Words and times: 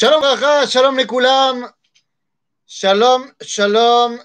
שלום 0.00 0.22
ברכה, 0.22 0.66
שלום 0.66 0.98
לכולם, 0.98 1.62
שלום, 2.66 3.26
שלום, 3.42 4.16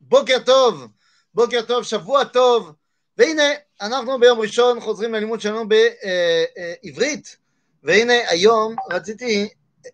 בוקר 0.00 0.38
טוב, 0.46 0.86
בוקר 1.34 1.62
טוב, 1.62 1.84
שבוע 1.84 2.24
טוב, 2.24 2.72
והנה 3.18 3.42
אנחנו 3.80 4.20
ביום 4.20 4.38
ראשון 4.40 4.80
חוזרים 4.80 5.14
ללימוד 5.14 5.40
שלנו 5.40 5.64
בעברית, 5.68 7.36
והנה 7.82 8.14
היום 8.28 8.76
רציתי 8.90 9.48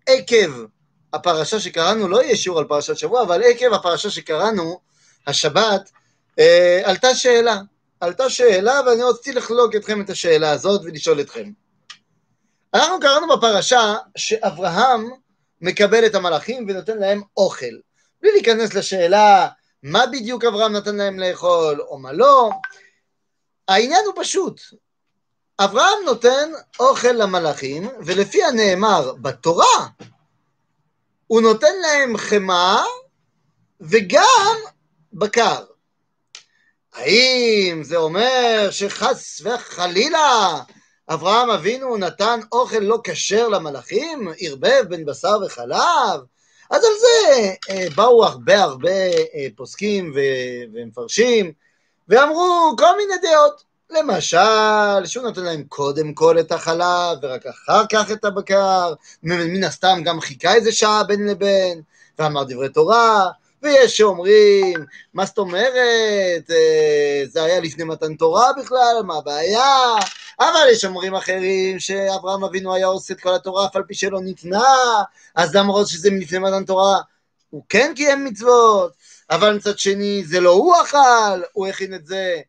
עקב 0.06 0.64
הפרשה 1.12 1.60
שקראנו, 1.60 2.08
לא 2.08 2.22
יהיה 2.22 2.36
שיעור 2.36 2.58
על 2.58 2.64
פרשת 2.64 2.96
שבוע, 2.96 3.22
אבל 3.22 3.42
עקב 3.42 3.72
הפרשה 3.72 4.10
שקראנו, 4.10 4.80
השבת, 5.26 5.90
אה, 6.38 6.80
עלתה 6.84 7.14
שאלה, 7.14 7.58
עלתה 8.00 8.30
שאלה 8.30 8.80
ואני 8.86 9.02
רציתי 9.02 9.32
לחלוק 9.32 9.76
אתכם 9.76 10.00
את 10.00 10.10
השאלה 10.10 10.50
הזאת 10.50 10.80
ולשאול 10.84 11.20
אתכם. 11.20 11.63
אנחנו 12.74 13.00
קראנו 13.00 13.36
בפרשה 13.36 13.94
שאברהם 14.16 15.10
מקבל 15.60 16.06
את 16.06 16.14
המלאכים 16.14 16.66
ונותן 16.68 16.98
להם 16.98 17.22
אוכל. 17.36 17.74
בלי 18.22 18.32
להיכנס 18.32 18.74
לשאלה 18.74 19.48
מה 19.82 20.06
בדיוק 20.06 20.44
אברהם 20.44 20.72
נתן 20.72 20.96
להם 20.96 21.18
לאכול 21.18 21.80
או 21.80 21.98
מה 21.98 22.12
לא. 22.12 22.50
העניין 23.68 24.04
הוא 24.06 24.14
פשוט. 24.16 24.60
אברהם 25.58 25.98
נותן 26.04 26.50
אוכל 26.80 27.12
למלאכים, 27.12 27.88
ולפי 28.06 28.44
הנאמר 28.44 29.14
בתורה, 29.14 29.86
הוא 31.26 31.40
נותן 31.40 31.76
להם 31.82 32.16
חמאה 32.16 32.82
וגם 33.80 34.56
בקר. 35.12 35.64
האם 36.92 37.82
זה 37.84 37.96
אומר 37.96 38.68
שחס 38.70 39.40
וחלילה 39.44 40.60
אברהם 41.08 41.50
אבינו 41.50 41.96
נתן 41.96 42.40
אוכל 42.52 42.78
לא 42.78 43.00
כשר 43.04 43.48
למלאכים, 43.48 44.28
ערבב 44.38 44.84
בין 44.88 45.04
בשר 45.04 45.38
וחלב, 45.46 46.20
אז 46.70 46.84
על 46.84 46.92
זה 47.00 47.54
אה, 47.70 47.86
באו 47.96 48.24
הרבה 48.24 48.62
הרבה 48.62 48.90
אה, 49.34 49.46
פוסקים 49.56 50.12
ומפרשים, 50.72 51.52
ואמרו 52.08 52.74
כל 52.78 52.96
מיני 52.96 53.14
דעות. 53.22 53.74
למשל, 53.90 55.06
שהוא 55.06 55.22
נותן 55.24 55.42
להם 55.42 55.64
קודם 55.68 56.14
כל 56.14 56.38
את 56.38 56.52
החלב, 56.52 57.18
ורק 57.22 57.46
אחר 57.46 57.82
כך 57.92 58.10
את 58.10 58.24
הבקר, 58.24 58.94
מן 59.22 59.64
הסתם 59.64 59.98
גם 60.04 60.20
חיכה 60.20 60.54
איזה 60.54 60.72
שעה 60.72 61.04
בין 61.04 61.26
לבין, 61.26 61.82
ואמר 62.18 62.44
דברי 62.44 62.68
תורה, 62.68 63.30
ויש 63.62 63.96
שאומרים, 63.96 64.84
מה 65.14 65.24
זאת 65.24 65.38
אומרת, 65.38 66.50
אה, 66.50 67.22
זה 67.26 67.44
היה 67.44 67.60
לפני 67.60 67.84
מתן 67.84 68.14
תורה 68.14 68.50
בכלל, 68.62 69.02
מה 69.04 69.16
הבעיה? 69.16 69.94
אבל 70.40 70.66
יש 70.72 70.84
אומרים 70.84 71.14
אחרים 71.14 71.78
שאברהם 71.78 72.44
אבינו 72.44 72.74
היה 72.74 72.86
עושה 72.86 73.14
את 73.14 73.20
כל 73.20 73.34
התורה 73.34 73.66
אף 73.66 73.76
על 73.76 73.82
פי 73.82 73.94
שלא 73.94 74.20
ניתנה, 74.20 75.02
אז 75.34 75.54
למרות 75.56 75.88
שזה 75.88 76.10
מלפני 76.10 76.38
מתן 76.38 76.64
תורה, 76.64 77.00
הוא 77.50 77.62
כן 77.68 77.92
קיים 77.96 78.24
מצוות, 78.24 78.92
אבל 79.30 79.56
מצד 79.56 79.78
שני 79.78 80.24
זה 80.24 80.40
לא 80.40 80.50
הוא 80.50 80.74
אכל, 80.82 81.42
הוא 81.52 81.66
הכין 81.66 81.94
את 81.94 82.06
זה, 82.06 82.40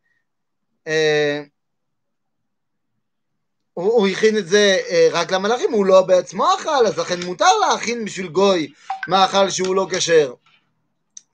אה, 0.88 1.42
הוא, 3.74 3.94
הוא 3.94 4.08
הכין 4.08 4.38
את 4.38 4.48
זה 4.48 4.80
אה, 4.90 5.08
רק 5.12 5.32
למלאכים, 5.32 5.72
הוא 5.72 5.86
לא 5.86 6.02
בעצמו 6.02 6.48
אכל, 6.56 6.88
אז 6.88 6.98
לכן 6.98 7.22
מותר 7.22 7.58
להכין 7.60 8.06
בשביל 8.06 8.28
גוי 8.28 8.72
מאכל 9.08 9.50
שהוא 9.50 9.76
לא 9.76 9.88
כשר. 9.92 10.34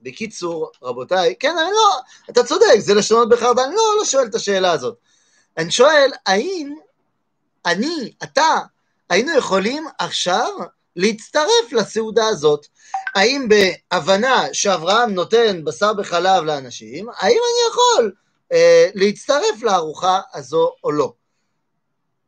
בקיצור, 0.01 0.71
רבותיי, 0.83 1.35
כן, 1.39 1.55
אני 1.57 1.71
לא, 1.71 1.99
אתה 2.29 2.43
צודק, 2.43 2.79
זה 2.79 2.93
לשונות 2.93 3.29
בחרדה, 3.29 3.63
אני 3.63 3.75
לא, 3.75 3.95
לא 3.97 4.05
שואל 4.05 4.25
את 4.25 4.35
השאלה 4.35 4.71
הזאת. 4.71 4.97
אני 5.57 5.71
שואל, 5.71 6.11
האם 6.25 6.75
אני, 7.65 8.13
אתה, 8.23 8.59
היינו 9.09 9.37
יכולים 9.37 9.87
עכשיו 9.99 10.49
להצטרף 10.95 11.71
לסעודה 11.71 12.27
הזאת? 12.27 12.67
האם 13.15 13.47
בהבנה 13.49 14.45
שאברהם 14.53 15.13
נותן 15.13 15.63
בשר 15.63 15.93
בחלב 15.93 16.43
לאנשים, 16.43 17.09
האם 17.09 17.39
אני 17.39 17.69
יכול 17.69 18.11
אה, 18.53 18.89
להצטרף 18.95 19.61
לארוחה 19.61 20.19
הזו 20.33 20.71
או 20.83 20.91
לא? 20.91 21.13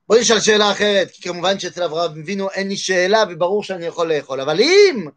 בוא 0.07 0.17
נשאל 0.17 0.39
שאלה 0.39 0.71
אחרת, 0.71 1.11
כי 1.11 1.21
כמובן 1.21 1.59
שאצל 1.59 1.83
אברהם 1.83 2.11
אבינו 2.21 2.49
אין 2.51 2.69
לי 2.69 2.77
שאלה 2.77 3.23
וברור 3.29 3.63
שאני 3.63 3.85
יכול 3.85 4.13
לאכול, 4.13 4.41
אבל 4.41 4.59
אם 4.59 5.07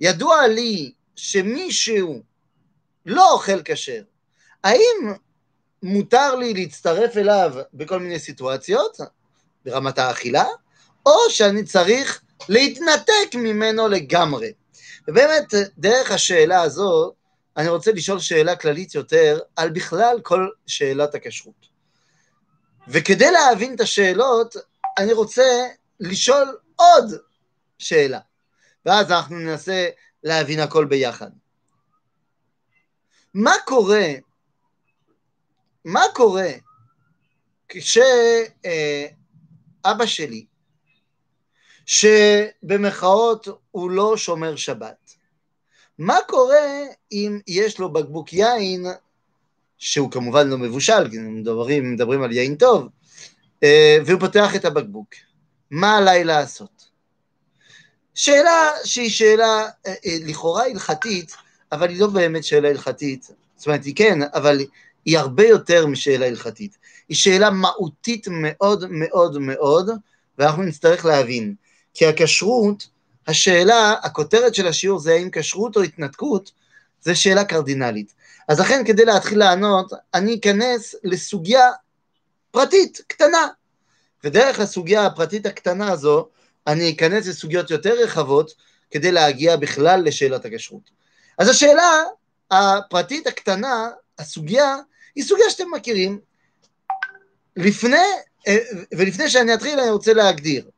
ידוע 0.00 0.46
לי 0.46 0.92
שמישהו 1.16 2.22
לא 3.06 3.32
אוכל 3.32 3.62
כשר, 3.64 4.02
האם 4.64 5.14
מותר 5.84 6.34
לי 6.34 6.54
להצטרף 6.54 7.16
אליו 7.16 7.54
בכל 7.74 7.98
מיני 7.98 8.18
סיטואציות, 8.18 8.98
ברמת 9.64 9.98
האכילה, 9.98 10.44
או 11.06 11.12
שאני 11.28 11.64
צריך 11.64 12.22
להתנתק 12.48 13.34
ממנו 13.34 13.88
לגמרי. 13.88 14.52
ובאמת, 15.08 15.54
דרך 15.78 16.10
השאלה 16.10 16.62
הזו, 16.62 17.12
אני 17.56 17.68
רוצה 17.68 17.92
לשאול 17.92 18.18
שאלה 18.18 18.56
כללית 18.56 18.94
יותר 18.94 19.38
על 19.56 19.70
בכלל 19.70 20.20
כל 20.22 20.48
שאלת 20.66 21.14
הכשרות. 21.14 21.66
וכדי 22.88 23.30
להבין 23.30 23.74
את 23.74 23.80
השאלות, 23.80 24.56
אני 24.98 25.12
רוצה 25.12 25.66
לשאול 26.00 26.56
עוד 26.76 27.14
שאלה, 27.78 28.20
ואז 28.86 29.10
אנחנו 29.10 29.36
ננסה 29.36 29.88
להבין 30.22 30.60
הכל 30.60 30.84
ביחד. 30.84 31.30
מה 33.34 33.54
קורה 33.64 34.08
מה 35.84 36.02
קורה 36.14 36.50
כשאבא 37.68 38.06
שלי, 40.06 40.44
שבמחאות 41.86 43.48
הוא 43.70 43.90
לא 43.90 44.16
שומר 44.16 44.56
שבת, 44.56 45.14
מה 45.98 46.16
קורה 46.28 46.66
אם 47.12 47.40
יש 47.46 47.78
לו 47.78 47.92
בקבוק 47.92 48.32
יין, 48.32 48.86
שהוא 49.78 50.10
כמובן 50.10 50.48
לא 50.48 50.58
מבושל, 50.58 51.10
כי 51.10 51.18
מדברים, 51.18 51.92
מדברים 51.92 52.22
על 52.22 52.32
יין 52.32 52.54
טוב, 52.54 52.88
אה, 53.62 53.98
והוא 54.06 54.20
פותח 54.20 54.56
את 54.56 54.64
הבקבוק, 54.64 55.08
מה 55.70 55.96
עליי 55.96 56.24
לעשות? 56.24 56.88
שאלה 58.14 58.70
שהיא 58.84 59.10
שאלה 59.10 59.68
אה, 59.86 59.94
אה, 60.06 60.16
לכאורה 60.26 60.64
הלכתית, 60.64 61.32
אבל 61.72 61.88
היא 61.88 62.00
לא 62.00 62.06
באמת 62.06 62.44
שאלה 62.44 62.68
הלכתית, 62.68 63.30
זאת 63.56 63.66
אומרת 63.66 63.84
היא 63.84 63.96
כן, 63.96 64.18
אבל 64.34 64.60
היא 65.04 65.18
הרבה 65.18 65.46
יותר 65.46 65.86
משאלה 65.86 66.26
הלכתית. 66.26 66.78
היא 67.08 67.16
שאלה 67.16 67.50
מהותית 67.50 68.26
מאוד 68.30 68.84
מאוד 68.90 69.38
מאוד, 69.38 69.90
ואנחנו 70.38 70.62
נצטרך 70.62 71.04
להבין. 71.04 71.54
כי 71.94 72.06
הכשרות, 72.06 72.88
השאלה, 73.26 73.94
הכותרת 74.02 74.54
של 74.54 74.66
השיעור 74.66 74.98
זה 74.98 75.12
האם 75.12 75.28
כשרות 75.32 75.76
או 75.76 75.82
התנתקות, 75.82 76.52
זה 77.00 77.14
שאלה 77.14 77.44
קרדינלית. 77.44 78.14
אז 78.48 78.60
לכן 78.60 78.82
כדי 78.86 79.04
להתחיל 79.04 79.38
לענות, 79.38 79.92
אני 80.14 80.34
אכנס 80.34 80.94
לסוגיה 81.04 81.70
פרטית, 82.50 83.00
קטנה. 83.06 83.48
ודרך 84.24 84.60
הסוגיה 84.60 85.06
הפרטית 85.06 85.46
הקטנה 85.46 85.92
הזו, 85.92 86.28
אני 86.66 86.92
אכנס 86.92 87.26
לסוגיות 87.26 87.70
יותר 87.70 87.94
רחבות, 88.02 88.54
כדי 88.90 89.12
להגיע 89.12 89.56
בכלל 89.56 90.02
לשאלת 90.04 90.44
הכשרות. 90.44 90.90
אז 91.38 91.48
השאלה 91.48 92.02
הפרטית 92.50 93.26
הקטנה, 93.26 93.88
הסוגיה, 94.18 94.76
היא 95.14 95.24
סוגיה 95.24 95.50
שאתם 95.50 95.70
מכירים. 95.70 96.20
לפני, 97.56 97.96
אה, 98.48 98.56
ולפני 98.98 99.30
שאני 99.30 99.54
אתחיל 99.54 99.80
אני 99.80 99.90
רוצה 99.90 100.12
להגדיר. 100.12 100.70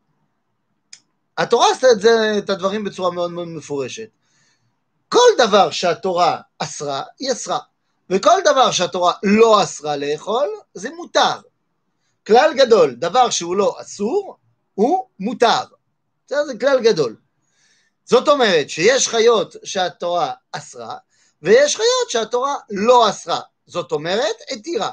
התורה 1.39 1.71
עשתה 1.73 1.87
את, 1.93 2.01
זה, 2.01 2.35
את 2.39 2.51
הדברים 2.51 2.85
בצורה 2.85 3.11
מאוד 3.11 3.31
מאוד 3.31 3.49
מפורשת. 3.49 4.09
כל 5.09 5.29
דבר 5.39 5.71
שהתורה 5.71 6.41
אסרה, 6.59 7.03
היא 7.19 7.33
אסרה. 7.33 7.59
וכל 8.11 8.41
דבר 8.45 8.71
שהתורה 8.71 9.13
לא 9.23 9.63
אסרה 9.63 9.97
לאכול, 9.97 10.49
זה 10.75 10.91
מותר. 10.91 11.41
כלל 12.27 12.55
גדול, 12.57 12.95
דבר 12.95 13.31
שהוא 13.31 13.57
לא 13.57 13.77
אסור, 13.81 14.37
הוא 14.75 15.07
מותר. 15.21 15.63
זה, 16.27 16.37
זה 16.47 16.59
כלל 16.59 16.81
גדול. 16.83 17.17
זאת 18.05 18.29
אומרת 18.29 18.71
שיש 18.71 19.09
חיות 19.09 19.57
שהתורה 19.65 20.33
אסרה, 20.53 20.97
ויש 21.43 21.77
חיות 21.77 22.11
שהתורה 22.11 22.55
לא 22.71 23.11
אסרה. 23.11 23.41
זאת 23.67 23.93
אומרת, 23.93 24.37
התירה. 24.51 24.91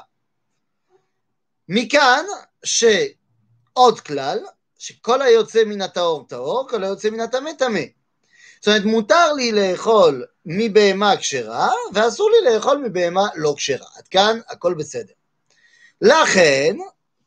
מכאן 1.68 2.24
שעוד 2.64 4.00
כלל, 4.00 4.38
שכל 4.78 5.22
היוצא 5.22 5.64
מן 5.64 5.80
הטהור 5.80 6.26
טהור, 6.28 6.68
כל 6.70 6.84
היוצא 6.84 7.10
מן 7.10 7.20
הטמא 7.20 7.50
טמא. 7.58 7.80
זאת 8.60 8.68
אומרת, 8.68 8.84
מותר 8.84 9.32
לי 9.32 9.52
לאכול 9.52 10.24
מבהמה 10.46 11.16
כשרה, 11.16 11.70
ואסור 11.94 12.30
לי 12.30 12.54
לאכול 12.54 12.78
מבהמה 12.78 13.28
לא 13.34 13.54
כשרה. 13.56 13.86
עד 13.96 14.08
כאן 14.08 14.40
הכל 14.48 14.74
בסדר. 14.74 15.12
לכן, 16.00 16.76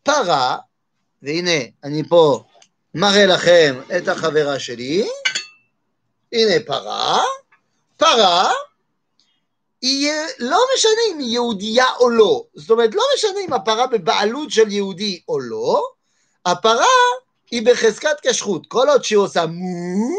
פרה, 0.03 0.57
והנה, 1.21 1.61
אני 1.83 2.03
פה 2.09 2.43
מראה 2.93 3.25
לכם 3.25 3.81
את 3.97 4.07
החברה 4.07 4.59
שלי, 4.59 5.07
הנה 6.33 6.65
פרה, 6.65 7.23
פרה 7.97 8.51
יהיה, 9.81 10.27
לא 10.39 10.59
משנה 10.75 11.01
אם 11.11 11.19
היא 11.19 11.33
יהודייה 11.33 11.85
או 11.99 12.09
לא, 12.09 12.43
זאת 12.53 12.71
אומרת, 12.71 12.95
לא 12.95 13.03
משנה 13.15 13.39
אם 13.47 13.53
הפרה 13.53 13.87
בבעלות 13.87 14.51
של 14.51 14.71
יהודי 14.71 15.21
או 15.27 15.39
לא, 15.39 15.87
הפרה 16.45 16.85
היא 17.51 17.65
בחזקת 17.65 18.15
כשרות. 18.21 18.67
כל 18.67 18.89
עוד 18.89 19.03
שהיא 19.03 19.17
עושה 19.17 19.45
מו, 19.45 20.17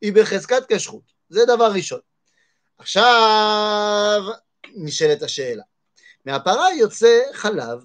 היא 0.00 0.12
בחזקת 0.12 0.62
כשרות. 0.72 1.02
זה 1.28 1.44
דבר 1.44 1.72
ראשון. 1.72 2.00
עכשיו 2.78 4.22
נשאלת 4.74 5.22
השאלה. 5.22 5.62
מהפרה 6.24 6.74
יוצא 6.74 7.20
חלב, 7.32 7.84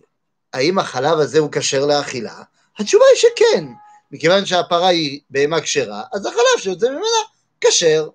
האם 0.54 0.80
החלב 0.80 1.20
הזה 1.20 1.40
הוא 1.40 1.50
כשר 1.52 1.86
לאכילה? 1.86 2.44
התשובה 2.80 3.06
היא 3.06 3.18
שכן. 3.18 3.66
מכיוון 4.12 4.46
שהפרה 4.46 4.88
היא 4.88 5.22
בהמה 5.30 5.62
כשרה, 5.62 6.04
אז 6.14 6.26
החלב 6.26 6.58
שיוצא 6.58 6.90
ממנה 6.90 7.22
כשר. 7.62 8.10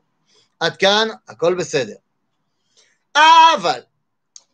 עד 0.61 0.77
כאן 0.77 1.09
הכל 1.29 1.55
בסדר. 1.55 1.95
אבל 3.17 3.81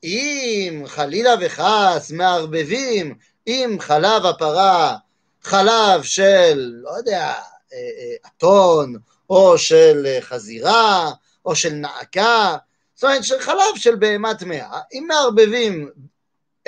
אם 0.04 0.84
חלילה 0.86 1.34
וחס 1.40 2.10
מערבבים 2.10 3.14
עם 3.46 3.80
חלב 3.80 4.26
הפרה 4.26 4.96
חלב 5.42 6.02
של, 6.02 6.72
לא 6.82 6.90
יודע, 6.90 7.26
אה, 7.26 7.34
אה, 7.72 8.14
אתון, 8.26 8.96
או 9.30 9.58
של 9.58 10.02
אה, 10.06 10.18
חזירה, 10.20 11.10
או 11.44 11.56
של 11.56 11.72
נעקה, 11.72 12.56
זאת 12.94 13.04
אומרת 13.04 13.24
של 13.24 13.40
חלב 13.40 13.76
של 13.76 13.96
בהמה 13.96 14.34
טמאה, 14.34 14.80
אם 14.92 15.04
מערבבים 15.08 15.90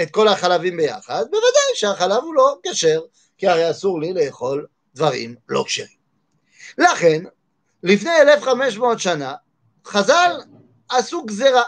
את 0.02 0.10
כל 0.10 0.28
החלבים 0.28 0.76
ביחד, 0.76 1.24
בוודאי 1.24 1.74
שהחלב 1.74 2.22
הוא 2.22 2.34
לא 2.34 2.58
כשר, 2.62 3.00
כי 3.38 3.48
הרי 3.48 3.70
אסור 3.70 4.00
לי 4.00 4.12
לאכול 4.12 4.66
דברים 4.94 5.34
לא 5.48 5.64
כשרים. 5.66 6.02
לכן, 6.78 7.22
לפני 7.82 8.10
1500 8.20 9.00
שנה, 9.00 9.34
חז"ל 9.86 10.40
עשו 10.88 11.24
גזרה, 11.24 11.62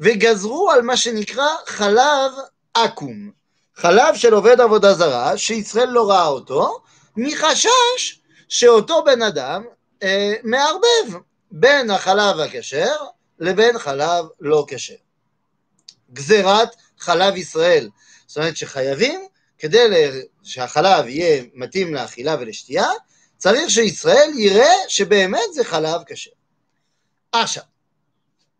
וגזרו 0.00 0.70
על 0.70 0.82
מה 0.82 0.96
שנקרא 0.96 1.48
חלב 1.66 2.32
עכו"ם, 2.74 3.30
חלב 3.76 4.14
של 4.14 4.34
עובד 4.34 4.60
עבודה 4.60 4.94
זרה, 4.94 5.38
שישראל 5.38 5.88
לא 5.88 6.10
ראה 6.10 6.26
אותו, 6.26 6.82
מחשש 7.16 8.20
שאותו 8.48 9.04
בן 9.04 9.22
אדם 9.22 9.64
אה, 10.02 10.34
מערבב 10.42 11.18
בין 11.50 11.90
החלב 11.90 12.40
הכשר 12.40 12.96
לבין 13.38 13.78
חלב 13.78 14.24
לא 14.40 14.64
כשר. 14.68 14.94
גזירת 16.12 16.76
חלב 16.98 17.36
ישראל, 17.36 17.88
זאת 18.26 18.36
אומרת 18.36 18.56
שחייבים, 18.56 19.26
כדי 19.58 20.10
שהחלב 20.42 21.06
יהיה 21.06 21.42
מתאים 21.54 21.94
לאכילה 21.94 22.36
ולשתייה, 22.40 22.88
צריך 23.36 23.70
שישראל 23.70 24.30
יראה 24.36 24.74
שבאמת 24.88 25.54
זה 25.54 25.64
חלב 25.64 26.00
כשר. 26.06 26.30
עכשיו, 27.32 27.62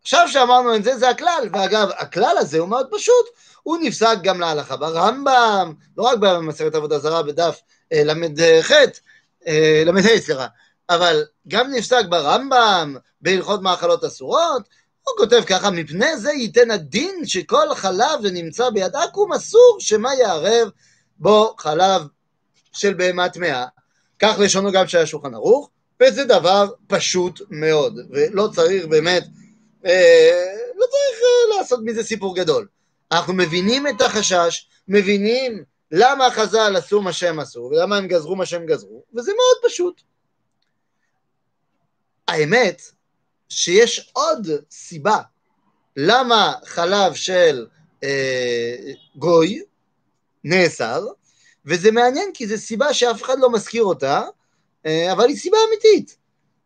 עכשיו 0.02 0.28
שאמרנו 0.28 0.76
את 0.76 0.84
זה, 0.84 0.98
זה 0.98 1.08
הכלל, 1.08 1.48
ואגב, 1.52 1.88
הכלל 1.98 2.36
הזה 2.38 2.58
הוא 2.58 2.68
מאוד 2.68 2.86
פשוט, 2.90 3.26
הוא 3.62 3.78
נפסק 3.82 4.16
גם 4.22 4.40
להלכה 4.40 4.76
ברמב"ם, 4.76 5.74
לא 5.96 6.02
רק 6.02 6.18
במסכת 6.18 6.74
עבודה 6.74 6.98
זרה 6.98 7.22
בדף 7.22 7.60
אה, 7.92 8.04
ל"ח, 8.04 8.72
אה, 9.46 9.82
ל"ה, 9.86 10.18
סליחה, 10.20 10.46
אבל 10.90 11.24
גם 11.48 11.70
נפסק 11.70 12.04
ברמב"ם, 12.08 12.96
בהלכות 13.20 13.62
מאכלות 13.62 14.04
אסורות, 14.04 14.62
הוא 15.02 15.16
כותב 15.18 15.42
ככה, 15.46 15.70
מפני 15.70 16.16
זה 16.16 16.32
ייתן 16.32 16.70
הדין 16.70 17.26
שכל 17.26 17.74
חלב 17.74 18.22
שנמצא 18.22 18.70
ביד 18.70 18.96
עכו"ם 18.96 19.32
אסור 19.32 19.76
שמה 19.78 20.14
יערב 20.14 20.68
בו 21.18 21.54
חלב 21.58 22.02
של 22.72 22.94
בהמה 22.94 23.28
טמאה. 23.28 23.66
כך 24.18 24.36
לשונו 24.38 24.72
גם 24.72 24.88
של 24.88 24.98
השולחן 24.98 25.34
ערוך, 25.34 25.70
וזה 26.02 26.24
דבר 26.24 26.68
פשוט 26.86 27.40
מאוד, 27.50 27.98
ולא 28.10 28.48
צריך 28.54 28.86
באמת, 28.86 29.22
אה, 29.22 29.28
לא 29.84 30.86
צריך 30.86 31.22
אה, 31.22 31.58
לעשות 31.58 31.80
מזה 31.84 32.02
סיפור 32.02 32.36
גדול. 32.36 32.68
אנחנו 33.12 33.34
מבינים 33.34 33.86
את 33.88 34.00
החשש, 34.00 34.68
מבינים 34.88 35.64
למה 35.90 36.30
חז"ל 36.30 36.76
עשו 36.76 37.02
מה 37.02 37.12
שהם 37.12 37.40
עשו, 37.40 37.60
ולמה 37.60 37.96
הם 37.96 38.06
גזרו 38.06 38.36
מה 38.36 38.46
שהם 38.46 38.66
גזרו, 38.66 39.04
וזה 39.14 39.32
מאוד 39.32 39.70
פשוט. 39.70 40.02
האמת 42.28 42.82
שיש 43.48 44.10
עוד 44.12 44.48
סיבה 44.70 45.18
למה 45.96 46.54
חלב 46.64 47.14
של 47.14 47.66
אה, 48.04 48.76
גוי 49.16 49.62
נאסר, 50.44 51.06
וזה 51.66 51.90
מעניין 51.90 52.30
כי 52.34 52.46
זו 52.46 52.58
סיבה 52.58 52.94
שאף 52.94 53.22
אחד 53.22 53.38
לא 53.38 53.52
מזכיר 53.52 53.82
אותה, 53.82 54.22
אה, 54.86 55.12
אבל 55.12 55.28
היא 55.28 55.36
סיבה 55.36 55.58
אמיתית. 55.68 56.17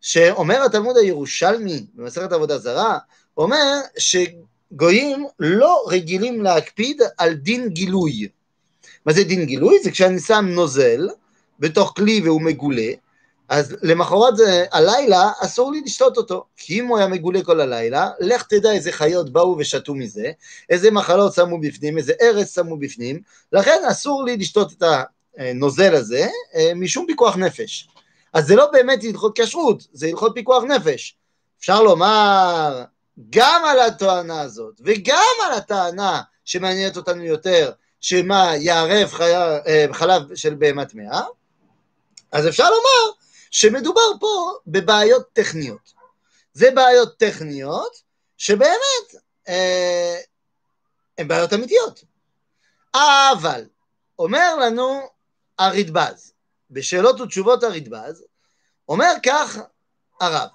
שאומר 0.03 0.63
התלמוד 0.63 0.97
הירושלמי 0.97 1.87
במסכת 1.95 2.33
עבודה 2.33 2.59
זרה, 2.59 2.99
אומר 3.37 3.81
שגויים 3.99 5.27
לא 5.39 5.85
רגילים 5.89 6.43
להקפיד 6.43 7.03
על 7.19 7.35
דין 7.35 7.69
גילוי. 7.69 8.29
מה 9.07 9.13
זה 9.13 9.25
דין 9.25 9.45
גילוי? 9.45 9.79
זה 9.83 9.91
כשאני 9.91 10.21
שם 10.21 10.47
נוזל 10.49 11.09
בתוך 11.59 11.93
כלי 11.97 12.21
והוא 12.25 12.43
מגולה, 12.43 12.91
אז 13.49 13.77
למחרת 13.83 14.35
הלילה 14.73 15.31
אסור 15.41 15.73
לי 15.73 15.81
לשתות 15.85 16.17
אותו, 16.17 16.45
כי 16.57 16.81
אם 16.81 16.87
הוא 16.87 16.99
היה 16.99 17.07
מגולה 17.07 17.43
כל 17.43 17.61
הלילה, 17.61 18.11
לך 18.21 18.43
תדע 18.43 18.73
איזה 18.73 18.93
חיות 18.93 19.31
באו 19.31 19.57
ושתו 19.59 19.95
מזה, 19.95 20.31
איזה 20.71 20.91
מחלות 20.91 21.35
שמו 21.35 21.61
בפנים, 21.61 21.99
איזה 21.99 22.13
ארץ 22.23 22.55
שמו 22.55 22.77
בפנים, 22.77 23.21
לכן 23.53 23.83
אסור 23.91 24.25
לי 24.25 24.37
לשתות 24.37 24.73
את 24.73 24.83
הנוזל 25.39 25.95
הזה 25.95 26.27
אה, 26.55 26.73
משום 26.75 27.07
פיקוח 27.07 27.37
נפש. 27.37 27.89
אז 28.33 28.47
זה 28.47 28.57
לא 28.57 28.71
באמת 28.73 28.99
הלכות 29.05 29.39
כשרות, 29.39 29.83
זה 29.93 30.07
הלכות 30.07 30.33
פיקוח 30.35 30.65
נפש. 30.65 31.17
אפשר 31.61 31.83
לומר 31.83 32.85
גם 33.31 33.65
על 33.65 33.81
הטענה 33.81 34.41
הזאת 34.41 34.81
וגם 34.85 35.35
על 35.47 35.53
הטענה 35.53 36.23
שמעניינת 36.45 36.97
אותנו 36.97 37.25
יותר, 37.25 37.73
שמה 38.01 38.57
יערב 38.57 39.15
אה, 39.21 39.87
חלב 39.93 40.35
של 40.35 40.55
בהמה 40.55 40.85
טמאה, 40.85 41.23
אז 42.33 42.49
אפשר 42.49 42.71
לומר 42.71 43.17
שמדובר 43.51 44.19
פה 44.21 44.53
בבעיות 44.67 45.33
טכניות. 45.33 45.93
זה 46.53 46.71
בעיות 46.71 47.19
טכניות 47.19 48.03
שבאמת 48.37 49.15
אה, 49.49 50.17
בעיות 51.27 51.53
אמיתיות. 51.53 52.05
אבל 52.95 53.65
אומר 54.19 54.57
לנו 54.57 55.01
הרדב"ז, 55.59 56.32
בשאלות 56.73 57.21
ותשובות 57.21 57.63
הרדב"ז, 57.63 58.25
אומר 58.89 59.13
כך 59.27 59.59
הרב, 60.21 60.49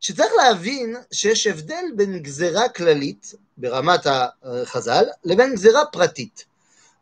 שצריך 0.00 0.32
להבין 0.32 0.96
שיש 1.12 1.46
הבדל 1.46 1.84
בין 1.96 2.18
גזרה 2.18 2.68
כללית 2.68 3.34
ברמת 3.56 4.06
החז"ל 4.42 5.04
לבין 5.24 5.54
גזרה 5.54 5.86
פרטית. 5.86 6.44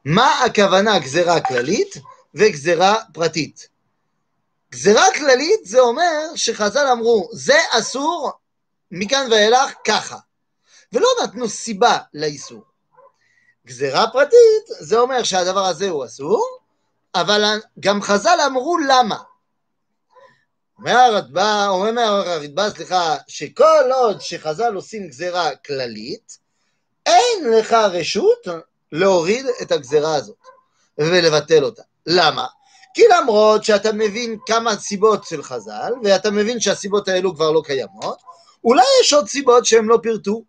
מה 0.05 0.45
הכוונה 0.45 0.99
גזרה 0.99 1.41
כללית 1.41 1.95
וגזרה 2.35 2.97
פרטית? 3.13 3.69
גזרה 4.73 5.05
כללית 5.15 5.61
זה 5.65 5.81
אומר 5.81 6.21
שחז"ל 6.35 6.87
אמרו, 6.93 7.29
זה 7.33 7.59
אסור 7.71 8.33
מכאן 8.91 9.29
ואילך 9.31 9.73
ככה, 9.87 10.19
ולא 10.93 11.09
נתנו 11.23 11.49
סיבה 11.49 11.99
לאיסור. 12.15 12.63
גזרה 13.67 14.07
פרטית 14.13 14.67
זה 14.81 14.99
אומר 14.99 15.23
שהדבר 15.23 15.65
הזה 15.65 15.89
הוא 15.89 16.05
אסור, 16.05 16.58
אבל 17.15 17.61
גם 17.81 18.03
חז"ל 18.03 18.39
אמרו 18.47 18.79
למה. 18.79 19.19
אומר 20.79 20.97
הרדב"א, 20.99 21.67
אומר 21.69 22.03
הרדב"א, 22.03 22.71
סליחה, 22.71 23.17
שכל 23.29 23.93
עוד 23.95 24.21
שחז"ל 24.21 24.75
עושים 24.75 25.09
גזרה 25.09 25.57
כללית, 25.57 26.39
אין 27.07 27.51
לך 27.59 27.73
רשות 27.73 28.47
להוריד 28.93 29.47
את 29.63 29.73
הגזרה 29.73 30.15
הזאת 30.15 30.37
ולבטל 30.99 31.65
אותה. 31.65 31.83
למה? 32.07 32.47
כי 32.95 33.03
למרות 33.19 33.65
שאתה 33.65 33.93
מבין 33.93 34.39
כמה 34.47 34.77
סיבות 34.77 35.25
של 35.25 35.43
חז"ל, 35.43 35.93
ואתה 36.05 36.31
מבין 36.31 36.61
שהסיבות 36.61 37.09
האלו 37.09 37.35
כבר 37.35 37.51
לא 37.51 37.63
קיימות, 37.65 38.19
אולי 38.65 38.85
יש 39.01 39.13
עוד 39.13 39.29
סיבות 39.29 39.67
שהם 39.67 39.89
לא 39.89 39.99
פירטו, 40.03 40.43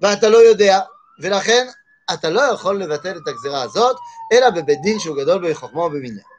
ואתה 0.00 0.28
לא 0.28 0.38
יודע, 0.38 0.80
ולכן 1.22 1.66
אתה 2.12 2.30
לא 2.30 2.40
יכול 2.40 2.82
לבטל 2.82 3.16
את 3.16 3.28
הגזרה 3.28 3.62
הזאת, 3.62 3.96
אלא 4.32 4.50
בבית 4.50 4.80
דין 4.80 4.98
שהוא 4.98 5.16
גדול 5.16 5.50
בחוכמה 5.50 5.82
ובמניין. 5.82 6.36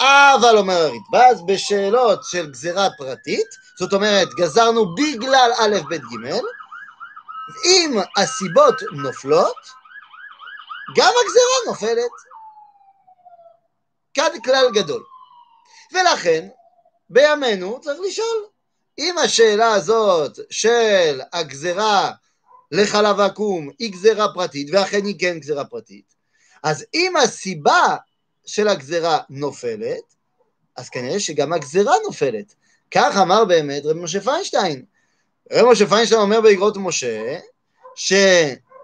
אבל 0.00 0.58
אומר 0.58 0.74
הרדב"ז, 0.74 1.42
בשאלות 1.46 2.24
של 2.24 2.50
גזרה 2.50 2.88
פרטית, 2.98 3.46
זאת 3.78 3.92
אומרת, 3.92 4.28
גזרנו 4.28 4.94
בגלל 4.94 5.50
א', 5.58 5.76
ב', 5.90 5.94
ג', 5.94 6.40
אם 7.64 7.98
הסיבות 8.16 8.74
נופלות, 8.92 9.56
גם 10.96 11.12
הגזרה 11.24 11.66
נופלת. 11.66 12.10
כאן 14.14 14.40
כלל 14.44 14.70
גדול. 14.74 15.04
ולכן, 15.92 16.48
בימינו 17.10 17.80
צריך 17.80 18.00
לשאול, 18.08 18.46
אם 18.98 19.18
השאלה 19.18 19.72
הזאת 19.72 20.38
של 20.50 21.20
הגזרה 21.32 22.12
לחלב 22.70 23.20
עקום 23.20 23.70
היא 23.78 23.92
גזרה 23.92 24.34
פרטית, 24.34 24.68
ואכן 24.72 25.04
היא 25.04 25.20
כן 25.20 25.38
גזרה 25.38 25.64
פרטית, 25.64 26.13
אז 26.64 26.84
אם 26.94 27.16
הסיבה 27.16 27.96
של 28.46 28.68
הגזרה 28.68 29.18
נופלת, 29.30 30.14
אז 30.76 30.88
כנראה 30.88 31.20
שגם 31.20 31.52
הגזרה 31.52 31.94
נופלת. 32.06 32.54
כך 32.90 33.16
אמר 33.22 33.44
באמת 33.44 33.82
רב 33.84 33.96
משה 33.96 34.20
פיינשטיין. 34.20 34.84
רב 35.52 35.66
משה 35.66 35.86
פיינשטיין 35.86 36.20
אומר 36.20 36.40
באגרות 36.40 36.76
משה, 36.76 37.36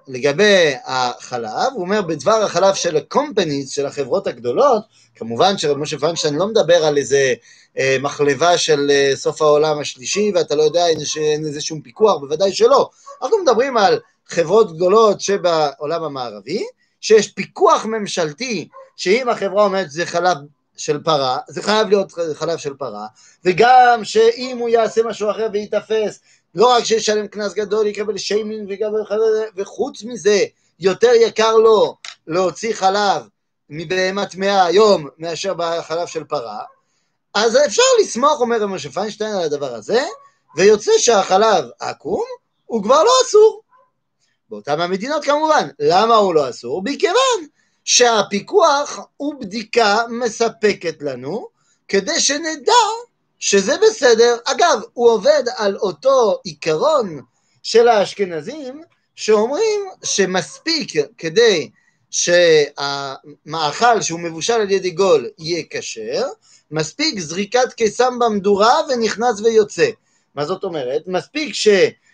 לגבי 0.09 0.73
החלב, 0.85 1.73
הוא 1.73 1.83
אומר 1.83 2.03
בדבר 2.03 2.43
החלב 2.43 2.75
של 2.75 2.97
הקומפניז, 2.97 3.71
של 3.71 3.87
החברות 3.87 4.27
הגדולות, 4.27 4.83
כמובן 5.15 5.59
שרב 5.59 5.79
משה 5.79 5.99
פיינשטיין 5.99 6.35
לא 6.35 6.47
מדבר 6.47 6.85
על 6.85 6.97
איזה 6.97 7.35
אה, 7.79 7.97
מחלבה 8.01 8.59
של 8.59 8.91
אה, 8.91 9.13
סוף 9.15 9.43
העולם 9.43 9.79
השלישי, 9.79 10.33
ואתה 10.35 10.55
לא 10.55 10.63
יודע 10.63 10.87
אם 10.87 10.99
אין 11.17 11.47
איזה 11.47 11.61
שום 11.61 11.81
פיקוח, 11.81 12.21
בוודאי 12.21 12.53
שלא. 12.53 12.91
אנחנו 13.23 13.39
מדברים 13.39 13.77
על 13.77 14.01
חברות 14.27 14.77
גדולות 14.77 15.21
שבעולם 15.21 16.05
המערבי, 16.05 16.65
שיש 17.01 17.29
פיקוח 17.29 17.85
ממשלתי, 17.85 18.69
שאם 18.97 19.29
החברה 19.29 19.65
אומרת 19.65 19.91
שזה 19.91 20.07
חלב 20.07 20.37
של 20.77 21.03
פרה, 21.03 21.39
זה 21.49 21.63
חייב 21.63 21.89
להיות 21.89 22.13
חלב 22.35 22.59
של 22.59 22.75
פרה, 22.75 23.07
וגם 23.45 24.01
שאם 24.05 24.57
הוא 24.61 24.69
יעשה 24.69 25.03
משהו 25.03 25.31
אחר 25.31 25.49
וייתפס, 25.53 26.21
לא 26.55 26.77
רק 26.77 26.85
שישלם 26.85 27.27
קנס 27.27 27.55
גדול, 27.55 27.87
יקבל 27.87 28.19
שיימינג 28.19 28.69
ויקבל 28.69 29.03
וחוץ 29.57 30.03
מזה, 30.05 30.45
יותר 30.81 31.13
יקר 31.15 31.57
לו 31.57 31.97
להוציא 32.27 32.75
חלב 32.75 33.23
מבהמה 33.71 34.27
טמאה 34.27 34.65
היום 34.65 35.09
מאשר 35.19 35.55
בחלב 35.55 36.07
של 36.07 36.25
פרה, 36.25 36.63
אז 37.35 37.57
אפשר 37.67 37.83
לסמוך, 38.01 38.41
אומר 38.41 38.67
משה 38.67 38.91
פיינשטיין, 38.91 39.35
על 39.35 39.43
הדבר 39.43 39.75
הזה, 39.75 40.05
ויוצא 40.57 40.93
שהחלב 40.99 41.65
עקום 41.81 42.25
הוא 42.67 42.83
כבר 42.83 43.03
לא 43.03 43.11
אסור. 43.27 43.63
באותן 44.51 44.81
המדינות 44.81 45.25
כמובן. 45.25 45.69
למה 45.79 46.15
הוא 46.15 46.35
לא 46.35 46.51
אסור? 46.51 46.83
מכיוון 46.85 47.47
שהפיקוח 47.85 48.99
הוא 49.17 49.35
בדיקה 49.41 49.99
מספקת 50.09 51.03
לנו, 51.03 51.49
כדי 51.89 52.21
שנדע 52.21 52.73
שזה 53.39 53.77
בסדר. 53.89 54.37
אגב, 54.45 54.81
הוא 54.93 55.11
עובד 55.11 55.43
על 55.57 55.77
אותו 55.77 56.39
עיקרון 56.45 57.21
של 57.63 57.89
האשכנזים, 57.89 58.83
שאומרים 59.15 59.81
שמספיק 60.05 60.93
כדי 61.19 61.71
שהמאכל 62.11 64.01
שהוא 64.01 64.21
מבושל 64.21 64.53
על 64.53 64.71
ידי 64.71 64.91
גול 64.91 65.29
יהיה 65.39 65.63
כשר, 65.71 66.27
מספיק 66.71 67.19
זריקת 67.19 67.73
קיסם 67.73 68.19
במדורה 68.19 68.75
ונכנס 68.89 69.41
ויוצא. 69.41 69.91
מה 70.35 70.45
זאת 70.45 70.65
אומרת? 70.65 71.03
מספיק 71.07 71.55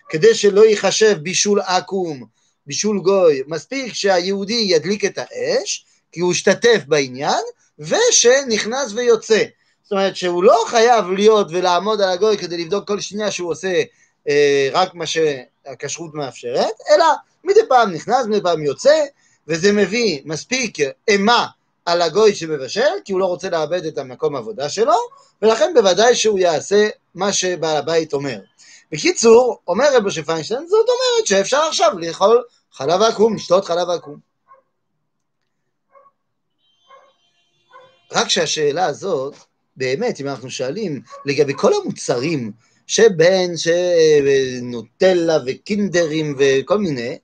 שכדי 0.08 0.34
שלא 0.34 0.66
ייחשב 0.66 1.16
בישול 1.22 1.60
עקום, 1.60 2.24
בישול 2.66 3.00
גוי, 3.00 3.42
מספיק 3.46 3.94
שהיהודי 3.94 4.66
ידליק 4.68 5.04
את 5.04 5.18
האש, 5.18 5.84
כי 6.12 6.20
הוא 6.20 6.32
השתתף 6.32 6.80
בעניין, 6.86 7.42
ושנכנס 7.78 8.92
ויוצא. 8.94 9.42
זאת 9.82 9.92
אומרת 9.92 10.16
שהוא 10.16 10.44
לא 10.44 10.64
חייב 10.66 11.10
להיות 11.10 11.46
ולעמוד 11.50 12.00
על 12.00 12.10
הגוי 12.10 12.38
כדי 12.38 12.56
לבדוק 12.56 12.88
כל 12.88 13.00
שנייה 13.00 13.30
שהוא 13.30 13.50
עושה 13.50 13.82
אה, 14.28 14.68
רק 14.72 14.94
מה 14.94 15.04
שהכשרות 15.06 16.14
מאפשרת, 16.14 16.74
אלא 16.90 17.04
מדי 17.44 17.60
פעם 17.68 17.92
נכנס, 17.92 18.26
מדי 18.26 18.40
פעם 18.42 18.62
יוצא, 18.62 19.04
וזה 19.48 19.72
מביא 19.72 20.20
מספיק 20.24 20.78
אימה 21.08 21.46
על 21.84 22.02
הגוי 22.02 22.34
שמבשל, 22.34 22.90
כי 23.04 23.12
הוא 23.12 23.20
לא 23.20 23.26
רוצה 23.26 23.50
לאבד 23.50 23.86
את 23.86 23.98
המקום 23.98 24.36
עבודה 24.36 24.68
שלו, 24.68 24.94
ולכן 25.42 25.72
בוודאי 25.74 26.14
שהוא 26.14 26.38
יעשה 26.38 26.88
מה 27.14 27.32
שבעל 27.32 27.76
הבית 27.76 28.12
אומר. 28.12 28.38
בקיצור, 28.92 29.62
אומר 29.68 29.96
רב 29.96 30.06
משה 30.06 30.22
פיינשטיין, 30.22 30.66
זאת 30.68 30.86
אומרת 30.88 31.26
שאפשר 31.26 31.56
עכשיו 31.56 31.98
לאכול 31.98 32.44
חלב 32.72 33.02
עקום, 33.02 33.34
לשתות 33.34 33.64
חלב 33.64 33.90
עקום. 33.90 34.18
רק 38.12 38.28
שהשאלה 38.28 38.86
הזאת, 38.86 39.34
באמת, 39.76 40.20
אם 40.20 40.28
אנחנו 40.28 40.50
שואלים 40.50 41.02
לגבי 41.24 41.52
כל 41.56 41.72
המוצרים 41.74 42.52
שבין 42.86 43.54
שנוטלה 43.56 45.38
וקינדרים 45.46 46.36
וכל 46.38 46.78
מיני, 46.78 47.18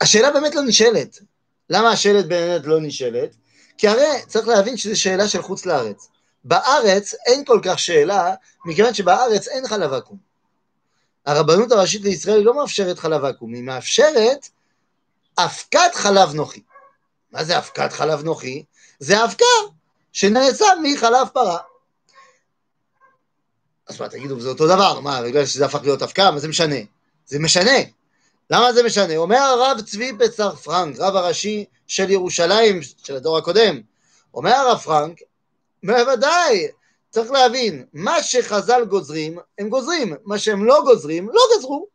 השאלה 0.00 0.30
באמת 0.30 0.54
לא 0.54 0.62
נשאלת. 0.62 1.18
למה 1.70 1.90
השאלת 1.90 2.26
באמת 2.26 2.66
לא 2.66 2.80
נשאלת? 2.80 3.36
כי 3.78 3.88
הרי 3.88 4.06
צריך 4.26 4.48
להבין 4.48 4.76
שזו 4.76 5.00
שאלה 5.00 5.28
של 5.28 5.42
חוץ 5.42 5.66
לארץ. 5.66 6.08
בארץ 6.44 7.14
אין 7.26 7.44
כל 7.44 7.60
כך 7.62 7.78
שאלה, 7.78 8.34
מכיוון 8.64 8.94
שבארץ 8.94 9.48
אין 9.48 9.68
חלב 9.68 9.92
עקום. 9.92 10.16
הרבנות 11.26 11.72
הראשית 11.72 12.02
לישראל 12.02 12.40
לא 12.40 12.54
מאפשרת 12.54 12.98
חלב 12.98 13.24
עקום, 13.24 13.54
היא 13.54 13.62
מאפשרת 13.62 14.48
אבקת 15.38 15.94
חלב 15.94 16.34
נוחי. 16.34 16.62
מה 17.32 17.44
זה 17.44 17.58
אבקת 17.58 17.92
חלב 17.92 18.22
נוחי? 18.22 18.64
זה 18.98 19.24
אבקה 19.24 19.44
שנעשה 20.12 20.66
מחלב 20.82 21.28
פרה. 21.32 21.58
אז 23.88 24.00
מה, 24.00 24.08
תגידו, 24.08 24.40
זה 24.40 24.48
אותו 24.48 24.66
דבר, 24.66 25.00
מה, 25.00 25.22
בגלל 25.22 25.46
שזה 25.46 25.64
הפך 25.64 25.80
להיות 25.82 26.02
אבקה, 26.02 26.30
מה 26.30 26.38
זה 26.38 26.48
משנה? 26.48 26.76
זה 27.26 27.38
משנה. 27.38 27.78
למה 28.50 28.72
זה 28.72 28.82
משנה? 28.82 29.16
אומר 29.16 29.36
הרב 29.36 29.80
צבי 29.80 30.12
פצר 30.18 30.54
פרנק, 30.54 30.96
רב 30.98 31.16
הראשי 31.16 31.64
של 31.86 32.10
ירושלים, 32.10 32.80
של 33.04 33.16
הדור 33.16 33.38
הקודם, 33.38 33.80
אומר 34.34 34.52
הרב 34.52 34.78
פרנק, 34.78 35.18
בוודאי, 35.84 36.68
צריך 37.10 37.30
להבין, 37.30 37.84
מה 37.92 38.22
שחז"ל 38.22 38.84
גוזרים, 38.84 39.38
הם 39.58 39.68
גוזרים, 39.68 40.16
מה 40.24 40.38
שהם 40.38 40.64
לא 40.64 40.82
גוזרים, 40.84 41.28
לא 41.28 41.42
גזרו. 41.56 41.86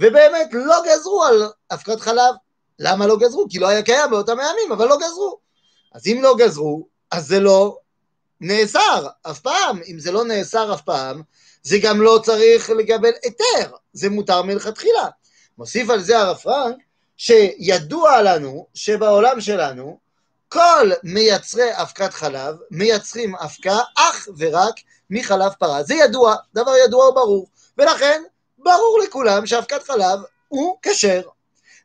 ובאמת 0.00 0.48
לא 0.52 0.82
גזרו 0.86 1.24
על 1.24 1.42
אבקת 1.72 2.00
חלב. 2.00 2.34
למה 2.78 3.06
לא 3.06 3.16
גזרו? 3.16 3.46
כי 3.50 3.58
לא 3.58 3.68
היה 3.68 3.82
קיים 3.82 4.10
באותם 4.10 4.40
הימים, 4.40 4.72
אבל 4.72 4.88
לא 4.88 4.96
גזרו. 4.96 5.38
אז 5.94 6.06
אם 6.06 6.18
לא 6.22 6.36
גזרו, 6.38 6.86
אז 7.10 7.26
זה 7.26 7.40
לא 7.40 7.78
נאסר 8.40 9.06
אף 9.30 9.40
פעם. 9.40 9.80
אם 9.86 9.98
זה 9.98 10.12
לא 10.12 10.24
נאסר 10.24 10.74
אף 10.74 10.82
פעם, 10.82 11.22
זה 11.62 11.78
גם 11.82 12.02
לא 12.02 12.20
צריך 12.24 12.70
לקבל 12.70 13.12
היתר, 13.24 13.76
זה 13.92 14.10
מותר 14.10 14.42
מלכתחילה. 14.42 15.08
מוסיף 15.58 15.90
על 15.90 16.00
זה 16.00 16.18
הרב 16.18 16.36
פרנק, 16.36 16.76
שידוע 17.16 18.22
לנו 18.22 18.66
שבעולם 18.74 19.40
שלנו 19.40 19.98
כל 20.48 20.90
מייצרי 21.02 21.70
אבקת 21.72 22.12
חלב 22.12 22.56
מייצרים 22.70 23.34
אבקה 23.34 23.78
אך 23.98 24.28
ורק 24.38 24.74
מחלב 25.10 25.52
פרה. 25.58 25.82
זה 25.82 25.94
ידוע, 25.94 26.36
דבר 26.54 26.72
ידוע 26.84 27.08
וברור. 27.08 27.46
ולכן 27.78 28.22
ברור 28.58 29.00
לכולם 29.04 29.46
שאבקת 29.46 29.82
חלב 29.82 30.18
הוא 30.48 30.78
כשר. 30.82 31.22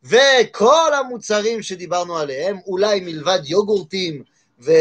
וכל 0.04 0.94
המוצרים 0.94 1.64
שדיברנו 1.64 2.18
עליהם, 2.18 2.60
אולי 2.68 3.00
מלבד 3.00 3.40
יוגורטים 3.44 4.24
ו- 4.62 4.72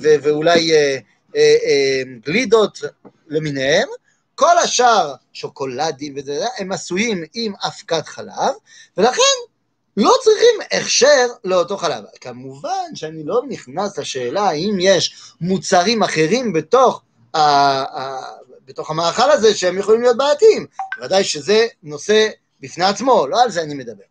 ו- 0.00 0.14
ואולי 0.22 0.72
אה, 0.72 0.98
אה, 1.36 1.56
אה, 1.64 2.02
גלידות 2.24 2.78
למיניהם, 3.28 3.88
כל 4.34 4.58
השאר, 4.58 5.14
שוקולדים 5.32 6.14
וזה, 6.16 6.46
הם 6.58 6.72
עשויים 6.72 7.24
עם 7.34 7.52
אבקת 7.66 8.06
חלב, 8.06 8.54
ולכן 8.96 9.38
לא 9.98 10.14
צריכים 10.22 10.80
הכשר 10.80 11.26
לאותו 11.44 11.76
חלב. 11.76 12.04
כמובן 12.20 12.94
שאני 12.94 13.24
לא 13.24 13.42
נכנס 13.48 13.98
לשאלה 13.98 14.42
האם 14.42 14.76
יש 14.80 15.32
מוצרים 15.40 16.02
אחרים 16.02 16.52
בתוך, 16.52 17.02
ה, 17.34 17.38
ה, 17.38 18.20
בתוך 18.64 18.90
המאכל 18.90 19.30
הזה 19.30 19.54
שהם 19.54 19.78
יכולים 19.78 20.02
להיות 20.02 20.16
בעייתיים. 20.16 20.66
ודאי 21.02 21.24
שזה 21.24 21.66
נושא 21.82 22.28
בפני 22.60 22.84
עצמו, 22.84 23.26
לא 23.26 23.42
על 23.42 23.50
זה 23.50 23.62
אני 23.62 23.74
מדבר. 23.74 24.04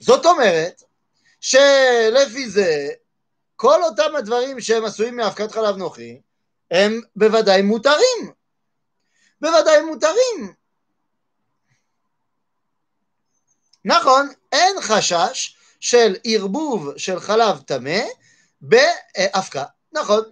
זאת 0.00 0.26
אומרת, 0.26 0.82
שלפי 1.40 2.48
זה, 2.50 2.88
כל 3.56 3.84
אותם 3.84 4.16
הדברים 4.18 4.60
שהם 4.60 4.84
עשויים 4.84 5.16
מאבקת 5.16 5.52
חלב 5.52 5.76
נוחי, 5.76 6.20
הם 6.70 7.00
בוודאי 7.16 7.62
מותרים. 7.62 8.32
בוודאי 9.40 9.80
מותרים. 9.80 10.61
נכון, 13.84 14.28
אין 14.52 14.76
חשש 14.80 15.56
של 15.80 16.16
ערבוב 16.24 16.88
של 16.96 17.20
חלב 17.20 17.58
טמא 17.66 18.00
באבקה. 18.60 19.64
נכון, 19.92 20.22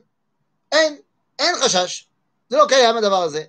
אין, 0.72 0.96
אין 1.38 1.54
חשש. 1.60 2.06
זה 2.48 2.56
לא 2.56 2.66
קיים 2.68 2.96
הדבר 2.96 3.22
הזה. 3.22 3.42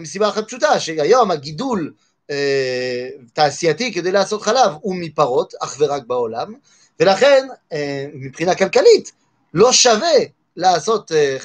מסיבה 0.00 0.28
אחת 0.28 0.46
פשוטה, 0.46 0.80
שהיום 0.80 1.30
הגידול 1.30 1.92
אה, 2.30 3.08
תעשייתי 3.32 3.92
כדי 3.92 4.12
לעשות 4.12 4.42
חלב 4.42 4.72
הוא 4.80 4.96
מפרות, 4.96 5.54
אך 5.60 5.76
ורק 5.78 6.02
בעולם, 6.06 6.54
ולכן 7.00 7.46
אה, 7.72 8.06
מבחינה 8.14 8.54
כלכלית 8.54 9.12
לא 9.54 9.72
שווה 9.72 10.18
לעשות 10.56 11.12
אה, 11.12 11.36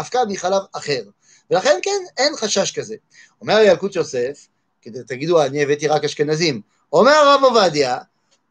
אבקה 0.00 0.20
מחלב 0.28 0.62
אחר. 0.72 1.02
ולכן 1.50 1.78
כן, 1.82 2.04
אין 2.16 2.36
חשש 2.36 2.72
כזה. 2.72 2.96
אומר 3.40 3.58
ילקוט 3.58 3.96
יוסף, 3.96 4.46
כדי 4.82 4.98
תגידו, 5.06 5.42
אני 5.42 5.62
הבאתי 5.62 5.88
רק 5.88 6.04
אשכנזים, 6.04 6.60
אומר 6.98 7.12
הרב 7.12 7.44
עובדיה, 7.44 7.98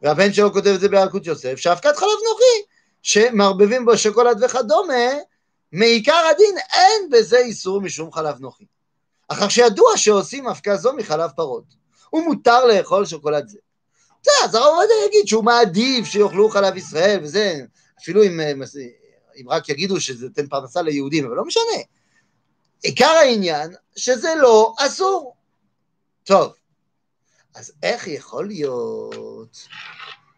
והבן 0.02 0.32
שלו 0.32 0.52
כותב 0.52 0.68
את 0.68 0.80
זה 0.80 0.88
באלקוט 0.88 1.26
יוסף, 1.26 1.54
שאבקת 1.56 1.96
חלב 1.96 2.18
נוחי, 2.28 2.62
שמערבבים 3.02 3.84
בו 3.84 3.98
שוקולד 3.98 4.42
וכדומה, 4.42 5.04
מעיקר 5.72 6.22
הדין 6.30 6.54
אין 6.72 7.10
בזה 7.10 7.38
איסור 7.38 7.80
משום 7.80 8.12
חלב 8.12 8.40
נוחי. 8.40 8.64
אחר 9.28 9.48
שידוע 9.48 9.96
שעושים 9.96 10.48
אבקה 10.48 10.76
זו 10.76 10.92
מחלב 10.92 11.30
פרות, 11.36 11.64
ומותר 12.12 12.66
לאכול 12.66 13.06
שוקולד 13.06 13.48
זה. 13.48 13.58
זה, 14.24 14.30
אז 14.44 14.54
הרב 14.54 14.66
עובדיה 14.66 15.06
יגיד 15.06 15.26
שהוא 15.26 15.44
מעדיף 15.44 16.06
שיאכלו 16.06 16.48
חלב 16.48 16.76
ישראל 16.76 17.20
וזה, 17.22 17.60
אפילו 18.02 18.22
אם, 18.24 18.40
אם 19.36 19.48
רק 19.48 19.68
יגידו 19.68 20.00
שזה 20.00 20.26
נותן 20.26 20.46
פרנסה 20.46 20.82
ליהודים, 20.82 21.26
אבל 21.26 21.36
לא 21.36 21.44
משנה. 21.44 21.82
עיקר 22.82 23.06
העניין 23.06 23.74
שזה 23.96 24.34
לא 24.34 24.74
אסור. 24.78 25.34
טוב, 26.24 26.52
אז 27.56 27.72
איך 27.82 28.06
יכול 28.06 28.46
להיות 28.46 29.56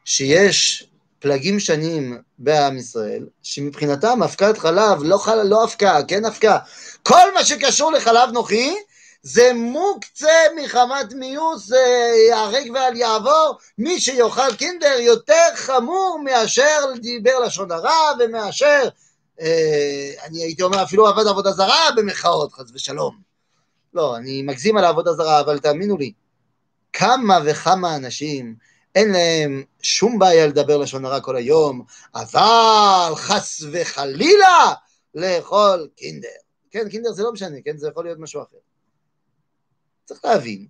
שיש 0.05 0.87
פלגים 1.19 1.61
שנים 1.61 2.19
בעם 2.39 2.79
ישראל, 2.79 3.27
שמבחינתם 3.43 4.23
אבקת 4.23 4.59
חלב 4.59 5.03
לא, 5.03 5.19
חל... 5.19 5.43
לא 5.43 5.65
אבקה, 5.65 5.99
כן 6.09 6.25
אבקה. 6.25 6.59
כל 7.03 7.35
מה 7.35 7.45
שקשור 7.45 7.93
לחלב 7.93 8.31
נוחי 8.33 8.75
זה 9.23 9.53
מוקצה 9.55 10.39
מחמת 10.57 11.13
מיוס 11.13 11.71
ייהרג 12.29 12.71
ואל 12.75 12.97
יעבור, 12.97 13.59
מי 13.79 14.01
שיאכל 14.01 14.55
קינדר 14.59 14.97
יותר 15.01 15.49
חמור 15.55 16.21
מאשר 16.25 16.93
דיבר 17.01 17.39
לשון 17.39 17.73
הרע 17.73 18.13
ומאשר, 18.21 18.89
אה, 19.41 20.11
אני 20.25 20.43
הייתי 20.43 20.63
אומר 20.63 20.83
אפילו 20.83 21.07
עבד 21.09 21.27
עבודה 21.27 21.53
זרה 21.53 21.89
במחאות, 21.97 22.53
חס 22.53 22.71
ושלום. 22.75 23.17
לא, 23.95 24.17
אני 24.17 24.43
מגזים 24.43 24.77
על 24.77 24.85
העבודה 24.85 25.13
זרה, 25.13 25.41
אבל 25.41 25.59
תאמינו 25.59 25.97
לי, 25.97 26.13
כמה 26.92 27.38
וכמה 27.47 27.97
אנשים 27.97 28.57
אין 28.95 29.12
להם 29.12 29.64
שום 29.83 30.18
בעיה 30.18 30.47
לדבר 30.47 30.76
לשון 30.76 31.04
הרע 31.04 31.21
כל 31.21 31.37
היום, 31.37 31.85
אבל 32.14 33.12
חס 33.14 33.62
וחלילה 33.73 34.75
לאכול 35.14 35.88
קינדר. 35.97 36.28
כן, 36.71 36.88
קינדר 36.88 37.12
זה 37.12 37.23
לא 37.23 37.33
משנה, 37.33 37.57
כן, 37.64 37.76
זה 37.76 37.88
יכול 37.88 38.04
להיות 38.04 38.18
משהו 38.18 38.42
אחר. 38.42 38.57
צריך 40.04 40.25
להבין, 40.25 40.66